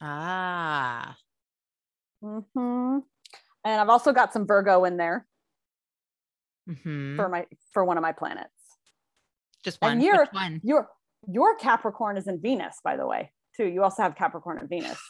Ah. 0.00 1.16
Mm-hmm. 2.22 2.98
and 3.64 3.80
i've 3.80 3.88
also 3.88 4.12
got 4.12 4.32
some 4.32 4.46
virgo 4.46 4.84
in 4.84 4.96
there. 4.96 5.26
Mm-hmm. 6.68 7.16
for 7.16 7.28
my 7.28 7.46
for 7.72 7.84
one 7.84 7.96
of 7.96 8.02
my 8.02 8.12
planets. 8.12 8.50
Just 9.64 9.80
one? 9.80 9.92
and 9.92 10.02
your 10.02 10.26
one? 10.32 10.60
your 10.62 10.88
your 11.28 11.56
capricorn 11.56 12.16
is 12.16 12.26
in 12.26 12.40
venus 12.40 12.76
by 12.82 12.96
the 12.96 13.06
way 13.06 13.30
too. 13.56 13.66
You 13.66 13.82
also 13.82 14.02
have 14.02 14.16
capricorn 14.16 14.58
and 14.58 14.68
venus. 14.68 14.98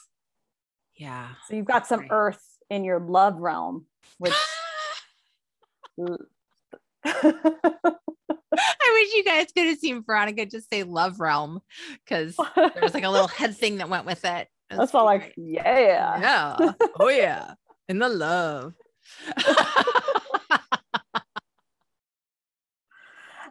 Yeah 0.97 1.29
so 1.49 1.57
you've 1.57 1.67
got 1.67 1.87
some 1.87 2.01
Right. 2.01 2.09
earth 2.11 2.43
in 2.69 2.85
your 2.85 3.01
love 3.01 3.37
realm 3.39 3.87
which 4.19 4.35
I 7.05 8.93
wish 8.93 9.15
you 9.15 9.25
guys 9.25 9.47
could 9.57 9.67
have 9.67 9.79
seen 9.79 10.03
Veronica 10.03 10.47
just 10.47 10.69
say 10.71 10.83
love 10.83 11.21
realm 11.21 11.61
because 12.05 12.37
there 12.57 12.73
was 12.83 12.95
like 12.95 13.05
a 13.05 13.11
little 13.11 13.29
head 13.29 13.57
thing 13.57 13.79
that 13.79 13.89
went 13.89 14.07
with 14.07 14.25
it. 14.25 14.49
It 14.71 14.77
that's 14.77 14.95
all 14.95 15.05
like 15.05 15.35
yeah 15.37 16.19
yeah. 16.21 16.73
Oh 16.99 17.09
yeah. 17.09 17.55
In 17.89 17.99
the 17.99 18.09
love. 18.09 18.75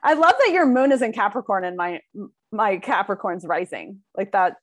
I 0.02 0.14
love 0.14 0.34
that 0.40 0.52
your 0.54 0.66
moon 0.66 0.94
is 0.94 1.02
in 1.02 1.12
Capricorn 1.12 1.66
and 1.66 1.76
my 1.76 2.02
my 2.52 2.78
Capricorn's 2.78 3.46
rising. 3.46 4.00
Like 4.16 4.32
that 4.32 4.56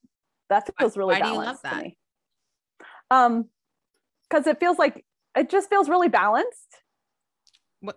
that 0.48 0.68
feels 0.78 0.96
really 0.96 1.14
why 1.14 1.20
do 1.20 1.28
you 1.28 1.34
love 1.34 1.62
balanced 1.62 1.64
to 1.64 1.76
me. 1.76 1.96
Um 3.10 3.48
because 4.28 4.46
it 4.46 4.58
feels 4.58 4.78
like 4.78 5.04
it 5.36 5.50
just 5.50 5.68
feels 5.70 5.88
really 5.88 6.08
balanced. 6.08 6.82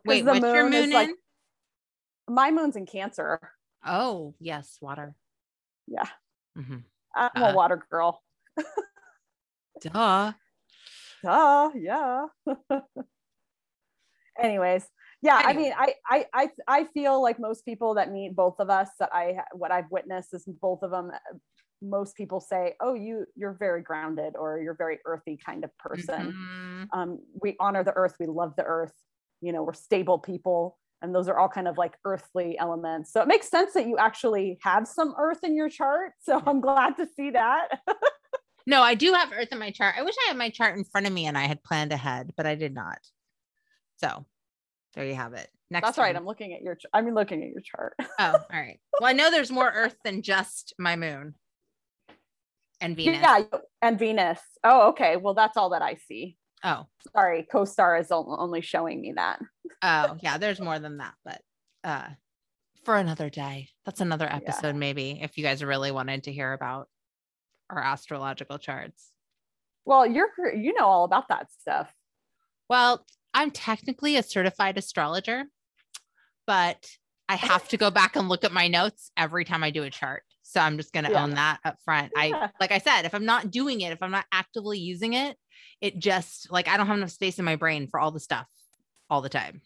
Wait, 0.05 0.25
what's 0.25 0.39
your 0.41 0.63
moon 0.65 0.73
is 0.73 0.85
moon 0.85 0.93
like- 0.93 1.09
in? 1.09 1.15
My 2.33 2.51
moon's 2.51 2.75
in 2.75 2.85
Cancer. 2.85 3.39
Oh, 3.85 4.35
yes, 4.39 4.77
water. 4.81 5.15
Yeah. 5.87 6.07
Mhm. 6.57 6.83
I'm 7.15 7.31
Uh. 7.43 7.51
a 7.51 7.55
water 7.55 7.83
girl. 7.89 8.21
Duh. 9.81 10.33
Duh, 11.23 11.71
yeah. 11.75 12.25
Anyways, 14.39 14.87
yeah, 15.21 15.41
I 15.43 15.53
mean, 15.53 15.73
I, 15.77 15.95
I, 16.09 16.25
I, 16.33 16.49
I 16.67 16.83
feel 16.93 17.21
like 17.21 17.39
most 17.39 17.65
people 17.65 17.95
that 17.95 18.11
meet 18.11 18.35
both 18.35 18.55
of 18.59 18.69
us 18.69 18.89
that 18.99 19.09
I, 19.11 19.39
what 19.53 19.71
I've 19.71 19.89
witnessed 19.91 20.33
is 20.33 20.45
both 20.61 20.81
of 20.81 20.91
them. 20.91 21.11
Most 21.82 22.15
people 22.15 22.39
say, 22.39 22.75
"Oh, 22.82 22.93
you, 22.93 23.25
you're 23.36 23.53
very 23.53 23.82
grounded, 23.82 24.36
or 24.36 24.59
you're 24.61 24.75
very 24.75 24.99
earthy 25.05 25.38
kind 25.43 25.63
of 25.63 25.75
person." 25.77 26.34
Mhm. 26.34 26.88
Um, 26.93 27.19
we 27.41 27.55
honor 27.59 27.84
the 27.84 27.93
earth. 27.93 28.15
We 28.19 28.27
love 28.27 28.55
the 28.57 28.63
earth. 28.63 28.93
You 29.41 29.53
know, 29.53 29.63
we're 29.63 29.73
stable 29.73 30.19
people, 30.19 30.77
and 31.01 31.13
those 31.15 31.27
are 31.30 31.38
all 31.38 31.49
kind 31.49 31.67
of 31.67 31.77
like 31.77 31.95
earthly 32.05 32.57
elements. 32.57 33.11
So 33.13 33.21
it 33.21 33.27
makes 33.27 33.47
sense 33.49 33.73
that 33.73 33.88
you 33.88 33.97
actually 33.97 34.59
have 34.63 34.88
some 34.88 35.13
earth 35.17 35.39
in 35.43 35.55
your 35.55 35.69
chart. 35.69 36.13
So 36.21 36.41
I'm 36.45 36.61
glad 36.61 36.97
to 36.97 37.07
see 37.15 37.32
that. 37.32 37.80
No, 38.67 38.84
I 38.84 38.93
do 38.93 39.13
have 39.13 39.32
Earth 39.32 39.47
in 39.51 39.57
my 39.57 39.71
chart. 39.71 39.95
I 39.97 40.03
wish 40.03 40.13
I 40.25 40.27
had 40.27 40.38
my 40.38 40.51
chart 40.51 40.77
in 40.77 40.84
front 40.84 41.07
of 41.07 41.13
me 41.13 41.25
and 41.25 41.36
I 41.36 41.47
had 41.47 41.63
planned 41.63 41.91
ahead, 41.91 42.34
but 42.38 42.45
I 42.45 42.53
did 42.53 42.71
not. 42.75 42.99
So 43.97 44.27
there 44.93 45.05
you 45.05 45.15
have 45.15 45.34
it. 45.34 45.49
Next 45.71 45.88
That's 45.88 45.97
right. 45.97 46.15
I'm 46.15 46.25
looking 46.25 46.53
at 46.53 46.61
your. 46.61 46.75
ch- 46.75 46.86
I'm 46.93 47.13
looking 47.15 47.41
at 47.43 47.49
your 47.49 47.61
chart. 47.61 47.95
Oh, 48.19 48.34
all 48.34 48.45
right. 48.51 48.80
Well, 48.99 49.09
I 49.09 49.13
know 49.13 49.32
there's 49.32 49.51
more 49.51 49.71
Earth 49.71 49.95
than 50.03 50.21
just 50.21 50.73
my 50.77 50.95
moon 50.95 51.36
and 52.82 52.95
Venus. 52.95 53.21
Yeah, 53.21 53.43
and 53.82 53.97
Venus. 53.99 54.39
Oh, 54.63 54.89
okay. 54.89 55.17
Well, 55.17 55.34
that's 55.34 55.57
all 55.57 55.69
that 55.71 55.82
I 55.82 55.95
see. 55.95 56.38
Oh, 56.63 56.86
Sorry, 57.13 57.47
co-star 57.49 57.97
is 57.97 58.11
only 58.11 58.61
showing 58.61 58.99
me 58.99 59.13
that. 59.15 59.39
oh, 59.82 60.17
yeah. 60.21 60.38
There's 60.38 60.59
more 60.59 60.77
than 60.80 60.97
that, 60.97 61.13
but 61.23 61.41
uh, 61.86 62.07
for 62.84 62.97
another 62.97 63.30
day. 63.30 63.69
That's 63.86 64.01
another 64.01 64.25
Yeah. 64.25 64.36
episode, 64.38 64.75
maybe, 64.75 65.19
if 65.21 65.38
you 65.38 65.43
guys 65.43 65.63
really 65.63 65.91
wanted 65.91 66.23
to 66.25 66.34
hear 66.34 66.51
about 66.53 66.89
our 67.69 67.82
astrological 67.82 68.57
charts. 68.57 69.11
Well, 69.86 70.05
you're 70.05 70.30
you 70.55 70.73
know 70.73 70.86
all 70.86 71.03
about 71.05 71.30
that 71.30 71.47
stuff. 71.61 71.93
Well, 72.69 73.05
I'm 73.34 73.51
technically 73.51 74.17
a 74.17 74.23
certified 74.23 74.77
astrologer, 74.77 75.45
but 76.45 76.89
I 77.30 77.36
have 77.36 77.67
to 77.69 77.77
go 77.77 77.89
back 77.89 78.15
and 78.15 78.27
look 78.27 78.43
at 78.43 78.51
my 78.51 78.67
notes 78.67 79.11
every 79.15 79.45
time 79.45 79.63
I 79.63 79.71
do 79.71 79.84
a 79.84 79.89
chart. 79.89 80.23
So 80.49 80.59
I'm 80.59 80.77
just 80.77 80.93
going 80.93 81.03
to 81.03 81.11
Yeah. 81.11 81.23
own 81.23 81.29
that 81.35 81.59
up 81.63 81.77
front. 81.85 82.11
I 82.15 82.49
like 82.59 82.71
I 82.71 82.79
said, 82.79 83.03
if 83.05 83.13
I'm 83.13 83.25
not 83.25 83.51
doing 83.51 83.81
it, 83.81 83.91
if 83.91 84.01
I'm 84.01 84.09
not 84.09 84.25
actively 84.31 84.79
using 84.79 85.13
it, 85.13 85.37
it 85.79 85.99
just 85.99 86.51
like 86.51 86.67
I 86.67 86.75
don't 86.75 86.87
have 86.87 86.97
enough 86.97 87.11
space 87.11 87.37
in 87.37 87.45
my 87.45 87.55
brain 87.55 87.87
for 87.87 87.99
all 87.99 88.09
the 88.09 88.19
stuff 88.19 88.47
all 89.11 89.21
the 89.21 89.29
time. 89.29 89.61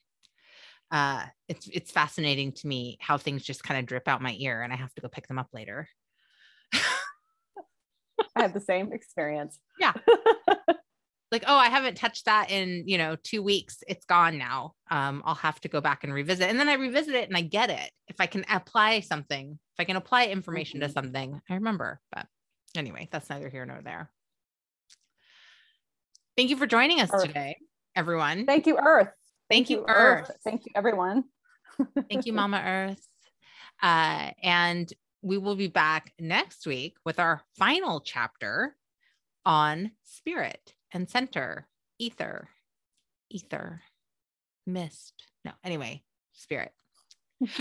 Uh 0.92 1.26
it's 1.48 1.70
it's 1.72 1.90
fascinating 1.92 2.52
to 2.52 2.68
me 2.68 2.98
how 3.00 3.18
things 3.18 3.44
just 3.44 3.64
kind 3.64 3.80
of 3.80 3.86
drip 3.86 4.10
out 4.10 4.22
my 4.22 4.36
ear 4.38 4.62
and 4.62 4.74
I 4.74 4.76
have 4.76 4.94
to 4.96 5.02
go 5.02 5.08
pick 5.08 5.28
them 5.28 5.40
up 5.40 5.48
later. 5.54 5.88
I 8.36 8.42
have 8.42 8.54
the 8.54 8.60
same 8.60 8.92
experience. 8.92 9.60
Yeah. 9.80 9.94
like 11.34 11.44
oh 11.48 11.58
i 11.58 11.68
haven't 11.68 11.96
touched 11.98 12.26
that 12.26 12.50
in 12.52 12.84
you 12.88 12.98
know 12.98 13.18
two 13.24 13.42
weeks 13.42 13.84
it's 13.88 14.06
gone 14.06 14.38
now 14.38 14.74
um 14.92 15.22
i'll 15.26 15.34
have 15.36 15.60
to 15.60 15.68
go 15.68 15.82
back 15.82 16.04
and 16.04 16.14
revisit 16.14 16.48
and 16.50 16.60
then 16.60 16.70
i 16.70 16.76
revisit 16.76 17.16
it 17.16 17.28
and 17.28 17.36
i 17.36 17.42
get 17.42 17.70
it 17.70 17.92
if 18.08 18.16
i 18.22 18.26
can 18.28 18.46
apply 18.50 19.00
something 19.02 19.52
if 19.74 19.80
i 19.80 19.84
can 19.84 19.96
apply 19.98 20.28
information 20.28 20.80
to 20.80 20.88
Mhm. 20.88 20.94
something 20.94 21.42
i 21.50 21.54
remember 21.56 22.00
but 22.14 22.28
anyway 22.78 23.10
that's 23.12 23.30
neither 23.30 23.50
here 23.50 23.66
nor 23.66 23.82
there 23.82 24.10
thank 26.38 26.50
you 26.52 26.56
for 26.56 26.68
joining 26.68 27.02
us 27.02 27.10
Earth. 27.12 27.26
today 27.28 27.58
everyone 27.96 28.46
Thank 28.46 28.68
you, 28.68 28.78
Earth. 28.78 29.10
Thank 29.50 29.70
you, 29.70 29.86
Earth. 29.88 30.32
Thank 30.44 30.66
you, 30.66 30.72
everyone. 30.76 31.26
thank 32.10 32.26
you 32.26 32.34
mama 32.42 32.62
earth 32.64 33.06
uh 33.82 34.30
and 34.44 34.94
we 35.24 35.38
will 35.38 35.56
be 35.56 35.68
back 35.68 36.12
next 36.20 36.68
week 36.68 36.96
with 37.06 37.18
our 37.20 37.42
final 37.58 38.02
chapter 38.02 38.76
on 39.46 39.92
spirit 40.04 40.74
and 40.94 41.10
center 41.10 41.68
ether 42.00 42.48
ether 43.30 43.82
mist. 44.66 45.14
No 45.44 45.52
anyway 45.64 46.04
spirit. 46.34 46.72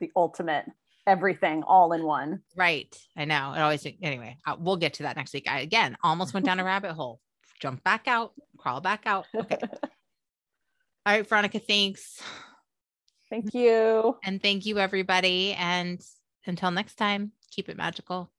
The 0.00 0.12
ultimate 0.14 0.64
everything 1.08 1.64
all 1.64 1.92
in 1.92 2.04
one. 2.04 2.42
right. 2.54 2.96
I 3.16 3.24
know. 3.24 3.52
It 3.52 3.58
always 3.58 3.84
anyway 4.00 4.36
uh, 4.46 4.54
we'll 4.58 4.76
get 4.76 4.94
to 4.94 5.02
that 5.04 5.16
next 5.16 5.32
week. 5.34 5.50
I 5.50 5.58
again 5.58 5.96
almost 6.04 6.34
went 6.34 6.46
down 6.46 6.60
a 6.60 6.64
rabbit 6.72 6.92
hole. 6.92 7.20
Jump 7.60 7.82
back 7.82 8.06
out 8.06 8.32
crawl 8.58 8.80
back 8.80 9.02
out. 9.06 9.26
Okay. 9.34 9.58
All 11.04 11.14
right 11.16 11.28
veronica 11.28 11.58
thanks. 11.58 12.22
Thank 13.28 13.54
you. 13.54 14.16
and 14.24 14.40
thank 14.40 14.66
you 14.66 14.78
everybody. 14.78 15.52
And 15.54 16.00
until 16.46 16.70
next 16.70 16.94
time 16.94 17.32
keep 17.50 17.68
it 17.68 17.76
magical 17.76 18.30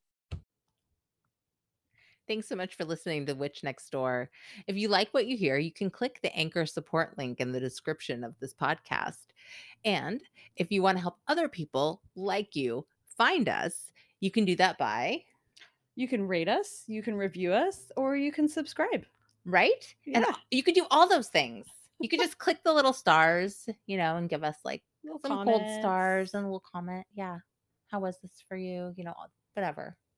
Thanks 2.30 2.46
so 2.46 2.54
much 2.54 2.76
for 2.76 2.84
listening 2.84 3.26
to 3.26 3.32
Witch 3.34 3.64
Next 3.64 3.90
Door. 3.90 4.30
If 4.68 4.76
you 4.76 4.86
like 4.86 5.08
what 5.10 5.26
you 5.26 5.36
hear, 5.36 5.58
you 5.58 5.72
can 5.72 5.90
click 5.90 6.20
the 6.22 6.32
anchor 6.36 6.64
support 6.64 7.18
link 7.18 7.40
in 7.40 7.50
the 7.50 7.58
description 7.58 8.22
of 8.22 8.38
this 8.38 8.54
podcast. 8.54 9.16
And 9.84 10.20
if 10.54 10.70
you 10.70 10.80
want 10.80 10.96
to 10.96 11.02
help 11.02 11.16
other 11.26 11.48
people 11.48 12.00
like 12.14 12.54
you 12.54 12.86
find 13.18 13.48
us, 13.48 13.90
you 14.20 14.30
can 14.30 14.44
do 14.44 14.54
that 14.54 14.78
by, 14.78 15.24
You 15.96 16.06
can 16.06 16.28
rate 16.28 16.46
us, 16.48 16.84
you 16.86 17.02
can 17.02 17.16
review 17.16 17.52
us, 17.52 17.90
or 17.96 18.14
you 18.16 18.30
can 18.30 18.46
subscribe. 18.46 19.06
right? 19.44 19.92
And 20.14 20.24
Yeah. 20.24 20.36
you 20.52 20.62
could 20.62 20.76
do 20.76 20.86
all 20.92 21.08
those 21.08 21.30
things. 21.30 21.66
You 21.98 22.08
could 22.08 22.20
just 22.20 22.38
click 22.44 22.62
the 22.62 22.72
little 22.72 22.92
stars, 22.92 23.68
you 23.88 23.96
know, 23.96 24.14
and 24.18 24.28
give 24.28 24.44
us 24.44 24.58
like 24.64 24.84
Little 25.02 25.18
some 25.18 25.44
gold 25.44 25.62
comments. 25.62 25.82
stars 25.82 26.34
and 26.34 26.44
a 26.44 26.46
little 26.46 26.62
comment. 26.72 27.08
Yeah. 27.12 27.40
How 27.88 27.98
was 27.98 28.20
this 28.20 28.44
for 28.48 28.56
you? 28.56 28.94
You 28.96 29.02
know, 29.02 29.14
whatever. 29.54 29.96